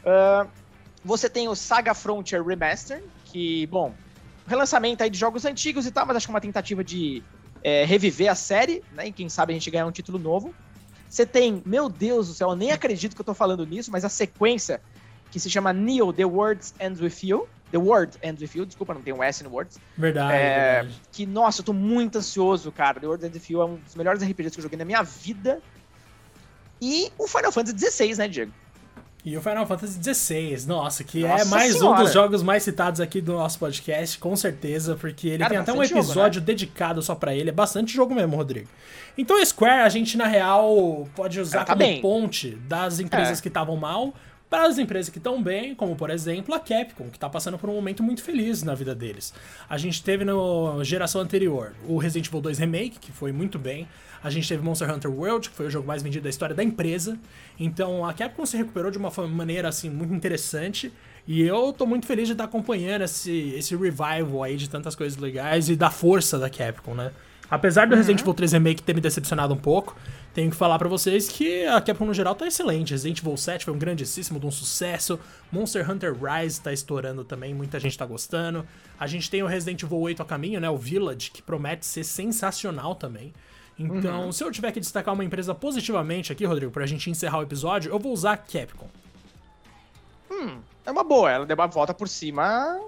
Uh, 0.04 0.50
você 1.04 1.30
tem 1.30 1.48
o 1.48 1.56
Saga 1.56 1.94
Frontier 1.94 2.44
Remaster, 2.44 3.04
que, 3.26 3.68
bom, 3.68 3.94
relançamento 4.48 5.04
aí 5.04 5.10
de 5.10 5.18
jogos 5.18 5.46
antigos 5.46 5.86
e 5.86 5.92
tal, 5.92 6.06
mas 6.06 6.18
acho 6.18 6.28
que 6.28 6.32
é 6.32 6.36
uma 6.36 6.42
tentativa 6.42 6.84
de 6.84 7.24
é, 7.64 7.86
reviver 7.86 8.30
a 8.30 8.36
série, 8.36 8.84
né? 8.94 9.08
E 9.08 9.12
quem 9.12 9.30
sabe 9.30 9.54
a 9.54 9.56
gente 9.56 9.70
ganhar 9.70 9.86
um 9.86 9.92
título 9.92 10.18
novo. 10.18 10.54
Você 11.10 11.26
tem, 11.26 11.62
meu 11.66 11.90
Deus 11.90 12.28
do 12.28 12.34
céu, 12.34 12.50
eu 12.52 12.56
nem 12.56 12.72
acredito 12.72 13.16
que 13.16 13.22
eu 13.22 13.26
tô 13.26 13.34
falando 13.34 13.66
nisso, 13.66 13.92
mas 13.92 14.06
a 14.06 14.10
sequência 14.10 14.80
que 15.30 15.40
se 15.40 15.50
chama 15.50 15.74
Neo 15.74 16.14
The 16.14 16.26
Words 16.26 16.74
Ends 16.80 17.02
With 17.02 17.28
You, 17.28 17.48
The 17.72 17.78
Word 17.78 18.18
Ends 18.22 18.42
With 18.42 18.52
You, 18.54 18.66
desculpa, 18.66 18.94
não 18.94 19.02
tem 19.02 19.14
um 19.14 19.24
S 19.24 19.44
no 19.44 19.50
Words. 19.50 19.80
Verdade, 19.98 20.34
é, 20.34 20.74
verdade. 20.82 21.02
Que, 21.12 21.26
nossa, 21.26 21.62
eu 21.62 21.66
tô 21.66 21.74
muito 21.74 22.18
ansioso, 22.18 22.72
cara. 22.72 23.00
The 23.00 23.08
Word 23.08 23.26
Ends 23.26 23.36
With 23.36 23.54
You 23.54 23.62
é 23.62 23.66
um 23.66 23.76
dos 23.76 23.96
melhores 23.96 24.22
RPGs 24.22 24.52
que 24.52 24.60
eu 24.60 24.64
joguei 24.64 24.78
na 24.78 24.86
minha 24.86 25.02
vida. 25.02 25.62
E 26.82 27.12
o 27.18 27.28
Final 27.28 27.52
Fantasy 27.52 27.78
XVI, 27.78 28.16
né, 28.16 28.28
Diego? 28.28 28.52
E 29.24 29.38
o 29.38 29.42
Final 29.42 29.68
Fantasy 29.68 30.02
XVI, 30.02 30.66
nossa, 30.66 31.04
que 31.04 31.22
nossa 31.22 31.44
é 31.44 31.46
mais 31.46 31.74
senhora. 31.74 32.02
um 32.02 32.04
dos 32.04 32.12
jogos 32.12 32.42
mais 32.42 32.64
citados 32.64 33.00
aqui 33.00 33.22
do 33.22 33.34
nosso 33.34 33.60
podcast, 33.60 34.18
com 34.18 34.36
certeza, 34.36 34.96
porque 34.96 35.28
ele 35.28 35.38
cara, 35.38 35.50
tem 35.50 35.58
até 35.60 35.72
um 35.72 35.84
episódio 35.84 36.14
jogo, 36.14 36.40
né? 36.40 36.46
dedicado 36.46 37.04
só 37.04 37.14
para 37.14 37.36
ele, 37.36 37.50
é 37.50 37.54
bastante 37.54 37.94
jogo 37.94 38.16
mesmo, 38.16 38.36
Rodrigo. 38.36 38.68
Então 39.16 39.44
Square, 39.46 39.84
a 39.84 39.90
gente 39.90 40.18
na 40.18 40.26
real 40.26 41.08
pode 41.16 41.40
usar 41.40 41.66
tá 41.66 41.74
como 41.74 41.78
bem. 41.78 42.02
ponte 42.02 42.56
das 42.68 43.00
empresas 43.00 43.38
é. 43.38 43.42
que 43.44 43.48
estavam 43.48 43.78
mal 43.78 44.12
para 44.52 44.68
as 44.68 44.78
empresas 44.78 45.10
que 45.10 45.18
estão 45.18 45.42
bem, 45.42 45.74
como 45.74 45.96
por 45.96 46.10
exemplo 46.10 46.54
a 46.54 46.60
Capcom, 46.60 47.10
que 47.10 47.16
está 47.16 47.30
passando 47.30 47.58
por 47.58 47.70
um 47.70 47.74
momento 47.74 48.04
muito 48.04 48.22
feliz 48.22 48.64
na 48.64 48.76
vida 48.76 48.94
deles. 48.94 49.34
A 49.70 49.78
gente 49.78 50.04
teve 50.04 50.26
na 50.26 50.34
geração 50.84 51.22
anterior 51.22 51.74
o 51.88 51.98
Resident 51.98 52.28
Evil 52.28 52.42
2 52.42 52.60
Remake, 52.60 53.00
que 53.00 53.14
foi 53.14 53.32
muito 53.32 53.58
bem. 53.58 53.88
A 54.22 54.30
gente 54.30 54.50
teve 54.50 54.62
Monster 54.62 54.94
Hunter 54.94 55.10
World, 55.10 55.50
que 55.50 55.56
foi 55.56 55.68
o 55.68 55.70
jogo 55.70 55.88
mais 55.88 56.04
vendido 56.04 56.26
da 56.26 56.30
história 56.30 56.54
da 56.54 56.62
empresa. 56.62 57.18
Então 57.58 58.06
a 58.06 58.14
Capcom 58.14 58.46
se 58.46 58.58
recuperou 58.58 58.92
de 58.92 58.98
uma 58.98 59.10
maneira 59.26 59.70
assim 59.70 59.90
muito 59.90 60.14
interessante. 60.14 60.92
E 61.26 61.42
eu 61.42 61.72
tô 61.72 61.86
muito 61.86 62.06
feliz 62.06 62.28
de 62.28 62.34
estar 62.34 62.44
acompanhando 62.44 63.04
esse, 63.04 63.54
esse 63.56 63.74
revival 63.74 64.44
aí 64.44 64.58
de 64.58 64.70
tantas 64.70 64.96
coisas 64.96 65.18
legais 65.18 65.70
e 65.70 65.78
da 65.78 65.90
força 65.90 66.38
da 66.38 66.50
Capcom, 66.50 66.94
né? 66.94 67.14
Apesar 67.50 67.86
do 67.86 67.92
uhum. 67.92 67.98
Resident 67.98 68.22
Evil 68.22 68.34
3 68.34 68.52
Remake 68.54 68.84
ter 68.84 68.94
me 68.94 69.02
decepcionado 69.02 69.54
um 69.54 69.58
pouco, 69.58 69.96
tenho 70.34 70.50
que 70.50 70.56
falar 70.56 70.80
para 70.80 70.88
vocês 70.88 71.28
que 71.28 71.66
a 71.66 71.82
Capcom 71.82 72.06
no 72.06 72.14
geral 72.14 72.34
tá 72.34 72.48
excelente. 72.48 72.92
Resident 72.92 73.20
Evil 73.20 73.36
7 73.36 73.66
foi 73.66 73.74
um 73.74 73.78
grandíssimo 73.78 74.40
de 74.40 74.46
um 74.46 74.52
sucesso. 74.52 75.20
Monster 75.52 75.90
Hunter 75.90 76.14
Rise 76.14 76.62
tá 76.62 76.72
estourando 76.72 77.24
também, 77.24 77.54
muita 77.54 77.80
gente 77.80 77.98
tá 77.98 78.06
gostando. 78.06 78.66
A 78.98 79.08
gente 79.08 79.30
tem 79.30 79.44
o 79.44 79.48
Resident 79.48 79.84
Evil 79.84 80.00
8 80.00 80.22
a 80.22 80.26
caminho, 80.26 80.60
né, 80.62 80.70
o 80.70 80.78
Village, 80.78 81.32
que 81.32 81.42
promete 81.42 81.86
ser 81.86 82.04
sensacional 82.04 82.96
também. 82.96 83.34
Então, 83.78 84.26
uhum. 84.26 84.32
se 84.32 84.44
eu 84.44 84.52
tiver 84.52 84.72
que 84.72 84.80
destacar 84.80 85.14
uma 85.14 85.26
empresa 85.26 85.56
positivamente 85.56 86.32
aqui, 86.32 86.46
Rodrigo, 86.46 86.72
pra 86.72 86.86
gente 86.86 87.10
encerrar 87.10 87.40
o 87.40 87.44
episódio, 87.44 87.92
eu 87.92 88.00
vou 88.00 88.14
usar 88.14 88.34
a 88.34 88.38
Capcom. 88.38 88.88
Hum, 90.30 90.60
é 90.86 90.92
uma 90.92 91.04
boa, 91.04 91.30
ela 91.32 91.46
deu 91.46 91.56
uma 91.56 91.68
volta 91.68 91.94
por 91.94 92.08
cima 92.08 92.80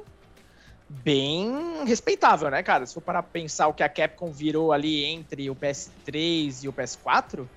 bem 0.90 1.86
respeitável, 1.86 2.50
né, 2.50 2.62
cara? 2.62 2.86
Se 2.86 2.94
for 2.94 3.02
para 3.02 3.24
pensar 3.24 3.68
o 3.68 3.74
que 3.74 3.84
a 3.84 3.90
Capcom 3.90 4.32
virou 4.32 4.72
ali 4.72 5.04
entre 5.06 5.50
o 5.50 5.56
PS3 5.56 6.64
e 6.64 6.68
o 6.68 6.74
PS4, 6.74 7.48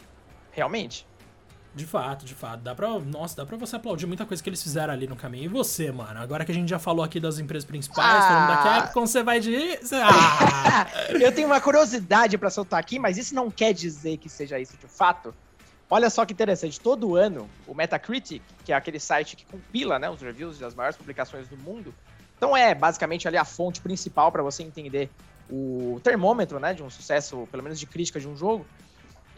realmente. 0.53 1.07
De 1.75 1.85
fato, 1.85 2.25
de 2.25 2.35
fato. 2.35 2.63
Dá 2.63 2.75
pra. 2.75 2.99
Nossa, 2.99 3.37
dá 3.37 3.45
pra 3.45 3.55
você 3.59 3.77
aplaudir 3.77 4.07
muita 4.07 4.25
coisa 4.25 4.43
que 4.43 4.49
eles 4.49 4.63
fizeram 4.63 4.95
ali 4.95 5.07
no 5.07 5.15
caminho. 5.15 5.45
E 5.45 5.49
você, 5.49 5.93
mano? 5.93 6.19
Agora 6.19 6.43
que 6.43 6.51
a 6.51 6.55
gente 6.55 6.71
já 6.71 6.79
falou 6.79 7.05
aqui 7.05 7.21
das 7.21 7.39
empresas 7.39 7.67
principais, 7.67 8.25
ah. 8.25 8.29
falando 8.29 8.49
da 8.49 8.63
Capcom, 8.63 9.07
você 9.07 9.23
vai 9.23 9.41
de. 9.41 9.55
Ah. 9.93 10.87
Eu 11.11 11.33
tenho 11.33 11.47
uma 11.47 11.61
curiosidade 11.61 12.37
para 12.39 12.51
soltar 12.51 12.81
aqui, 12.81 12.99
mas 12.99 13.19
isso 13.19 13.35
não 13.35 13.51
quer 13.51 13.73
dizer 13.73 14.17
que 14.17 14.29
seja 14.29 14.59
isso 14.59 14.77
de 14.79 14.87
fato. 14.87 15.35
Olha 15.89 16.11
só 16.11 16.25
que 16.25 16.33
interessante, 16.33 16.81
todo 16.81 17.15
ano 17.15 17.49
o 17.67 17.75
Metacritic, 17.75 18.43
que 18.65 18.73
é 18.73 18.77
aquele 18.77 18.99
site 18.99 19.37
que 19.37 19.45
compila 19.45 19.99
né, 19.99 20.11
os 20.11 20.21
reviews 20.21 20.59
das 20.59 20.75
maiores 20.75 20.97
publicações 20.97 21.47
do 21.47 21.57
mundo, 21.57 21.95
Então 22.37 22.57
é 22.57 22.75
basicamente 22.75 23.27
ali 23.27 23.37
a 23.37 23.45
fonte 23.45 23.81
principal 23.81 24.31
para 24.31 24.43
você 24.43 24.63
entender 24.63 25.11
o 25.51 26.01
termômetro, 26.03 26.59
né, 26.59 26.75
de 26.75 26.83
um 26.83 26.91
sucesso, 26.91 27.47
pelo 27.51 27.63
menos 27.63 27.79
de 27.79 27.87
crítica 27.87 28.21
de 28.21 28.29
um 28.29 28.37
jogo. 28.37 28.67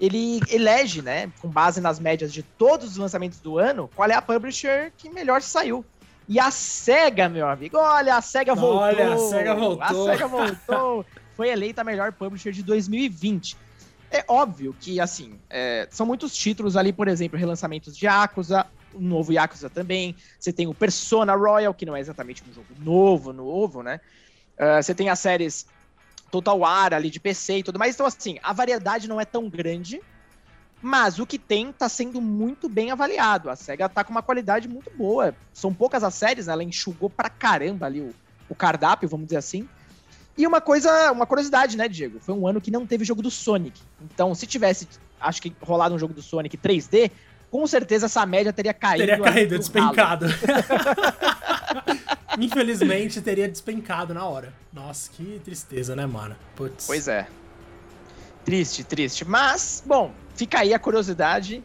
Ele 0.01 0.41
elege, 0.49 1.03
né, 1.03 1.31
com 1.41 1.49
base 1.49 1.81
nas 1.81 1.99
médias 1.99 2.33
de 2.33 2.43
todos 2.43 2.93
os 2.93 2.97
lançamentos 2.97 3.41
do 3.41 3.59
ano, 3.59 3.91
qual 3.95 4.09
é 4.09 4.15
a 4.15 4.23
publisher 4.23 4.93
que 4.97 5.11
melhor 5.11 5.43
saiu. 5.43 5.85
E 6.29 6.39
a 6.39 6.51
SEGA, 6.51 7.29
meu 7.29 7.49
amigo, 7.49 7.79
olha, 7.79 8.17
a 8.17 8.21
SEGA 8.21 8.55
voltou. 8.55 8.81
Olha, 8.81 9.15
a 9.15 9.19
SEGA 9.19 9.55
voltou. 9.55 9.83
A 9.83 10.13
SEGA 10.13 10.29
voltou. 10.29 11.07
foi 11.35 11.49
eleita 11.49 11.81
a 11.81 11.85
melhor 11.85 12.13
publisher 12.13 12.53
de 12.53 12.63
2020. 12.63 13.57
É 14.11 14.25
óbvio 14.29 14.75
que, 14.79 15.01
assim, 15.01 15.39
é, 15.49 15.89
são 15.91 16.05
muitos 16.07 16.37
títulos 16.37 16.77
ali, 16.77 16.93
por 16.93 17.09
exemplo, 17.09 17.39
relançamentos 17.39 17.97
de 17.97 18.07
Yakuza, 18.07 18.67
o 18.99 19.01
novo 19.01 19.33
Yakuza 19.33 19.71
também. 19.71 20.17
Você 20.39 20.53
tem 20.53 20.67
o 20.67 20.75
Persona 20.75 21.35
Royal, 21.35 21.73
que 21.73 21.87
não 21.87 21.97
é 21.97 22.01
exatamente 22.01 22.43
um 22.49 22.53
jogo 22.53 22.67
novo, 22.81 23.33
novo, 23.33 23.83
né? 23.83 24.01
Uh, 24.59 24.83
você 24.83 24.95
tem 24.95 25.09
as 25.09 25.19
séries 25.21 25.67
Total 26.31 26.59
War 26.59 26.93
ali 26.93 27.11
de 27.11 27.21
PC 27.21 27.59
e 27.59 27.63
tudo 27.63 27.79
mais. 27.79 27.95
Então, 27.95 28.07
assim, 28.07 28.39
a 28.43 28.53
variedade 28.53 29.09
não 29.09 29.21
é 29.21 29.25
tão 29.25 29.49
grande, 29.49 30.01
mas 30.83 31.19
o 31.19 31.27
que 31.27 31.39
tem 31.39 31.73
tá 31.73 31.89
sendo 31.89 32.21
muito 32.21 32.69
bem 32.69 32.91
avaliado. 32.91 33.49
A 33.49 33.57
SEGA 33.57 33.89
tá 33.89 34.05
com 34.05 34.11
uma 34.11 34.23
qualidade 34.23 34.69
muito 34.69 34.91
boa. 34.91 35.35
São 35.53 35.73
poucas 35.73 36.05
as 36.05 36.15
séries, 36.15 36.47
né? 36.47 36.53
Ela 36.53 36.65
enxugou 36.65 37.09
pra 37.09 37.31
caramba 37.31 37.87
ali 37.87 38.01
o, 38.01 38.15
o 38.49 38.55
cardápio, 38.55 39.09
vamos 39.09 39.27
dizer 39.27 39.39
assim. 39.39 39.69
E 40.37 40.47
uma 40.47 40.61
coisa, 40.61 41.11
uma 41.11 41.27
curiosidade, 41.27 41.77
né, 41.77 41.89
Diego? 41.89 42.21
Foi 42.21 42.33
um 42.33 42.47
ano 42.47 42.61
que 42.61 42.71
não 42.71 42.87
teve 42.87 43.05
jogo 43.05 43.21
do 43.21 43.31
Sonic. 43.31 43.81
Então, 44.01 44.33
se 44.37 44.47
tivesse, 44.47 44.87
acho 45.21 45.43
que 45.43 45.53
rolado 45.61 45.95
um 45.95 45.99
jogo 45.99 46.15
do 46.15 46.23
Sonic 46.23 46.57
3D, 46.57 47.11
com 47.51 47.67
certeza 47.67 48.07
essa 48.07 48.25
média 48.27 48.53
teria 48.53 48.75
caído. 48.75 49.07
Teria 49.07 49.23
caído, 49.23 49.59
despencado. 49.59 50.27
Infelizmente, 52.39 53.21
teria 53.21 53.49
despencado 53.49 54.15
na 54.15 54.25
hora. 54.25 54.53
Nossa, 54.73 55.11
que 55.11 55.41
tristeza, 55.45 55.97
né, 55.97 56.07
mano? 56.07 56.37
Putz. 56.55 56.87
Pois 56.87 57.09
é. 57.09 57.27
Triste, 58.45 58.85
triste. 58.85 59.25
Mas, 59.25 59.83
bom, 59.85 60.13
fica 60.35 60.61
aí 60.61 60.73
a 60.73 60.79
curiosidade. 60.79 61.63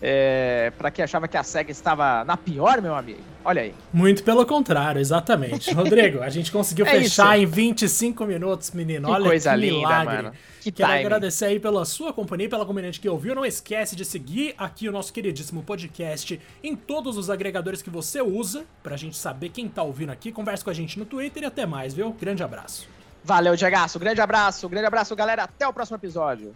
É, 0.00 0.72
para 0.76 0.90
quem 0.90 1.02
achava 1.02 1.26
que 1.26 1.36
a 1.36 1.42
SEGA 1.42 1.70
estava 1.70 2.22
na 2.24 2.36
pior, 2.36 2.82
meu 2.82 2.94
amigo. 2.94 3.20
Olha 3.44 3.62
aí. 3.62 3.74
Muito 3.92 4.22
pelo 4.24 4.44
contrário, 4.44 5.00
exatamente. 5.00 5.72
Rodrigo, 5.72 6.22
a 6.22 6.28
gente 6.28 6.52
conseguiu 6.52 6.84
é 6.86 6.90
fechar 6.90 7.38
isso. 7.38 7.44
em 7.44 7.46
25 7.46 8.26
minutos, 8.26 8.70
menino. 8.72 9.08
Que 9.08 9.14
Olha 9.14 9.24
coisa 9.24 9.50
que 9.52 9.56
linda, 9.56 9.76
milagre. 9.76 10.16
mano. 10.16 10.32
Que 10.60 10.72
Quero 10.72 10.90
timing. 10.90 11.04
agradecer 11.04 11.44
aí 11.46 11.60
pela 11.60 11.84
sua 11.84 12.12
companhia, 12.12 12.48
pela 12.48 12.66
comunidade 12.66 12.98
que 12.98 13.08
ouviu. 13.08 13.34
Não 13.34 13.46
esquece 13.46 13.94
de 13.94 14.04
seguir 14.04 14.54
aqui 14.58 14.88
o 14.88 14.92
nosso 14.92 15.12
queridíssimo 15.12 15.62
podcast 15.62 16.40
em 16.62 16.74
todos 16.74 17.16
os 17.16 17.30
agregadores 17.30 17.80
que 17.80 17.88
você 17.88 18.20
usa, 18.20 18.64
pra 18.82 18.96
gente 18.96 19.16
saber 19.16 19.50
quem 19.50 19.68
tá 19.68 19.82
ouvindo 19.82 20.10
aqui. 20.10 20.32
Converse 20.32 20.64
com 20.64 20.70
a 20.70 20.74
gente 20.74 20.98
no 20.98 21.04
Twitter 21.04 21.44
e 21.44 21.46
até 21.46 21.64
mais, 21.64 21.94
viu? 21.94 22.10
Grande 22.12 22.42
abraço. 22.42 22.88
Valeu, 23.22 23.54
Diagaço. 23.56 23.98
Grande 23.98 24.20
abraço. 24.20 24.68
Grande 24.68 24.86
abraço, 24.86 25.14
galera. 25.16 25.44
Até 25.44 25.66
o 25.66 25.72
próximo 25.72 25.96
episódio. 25.96 26.54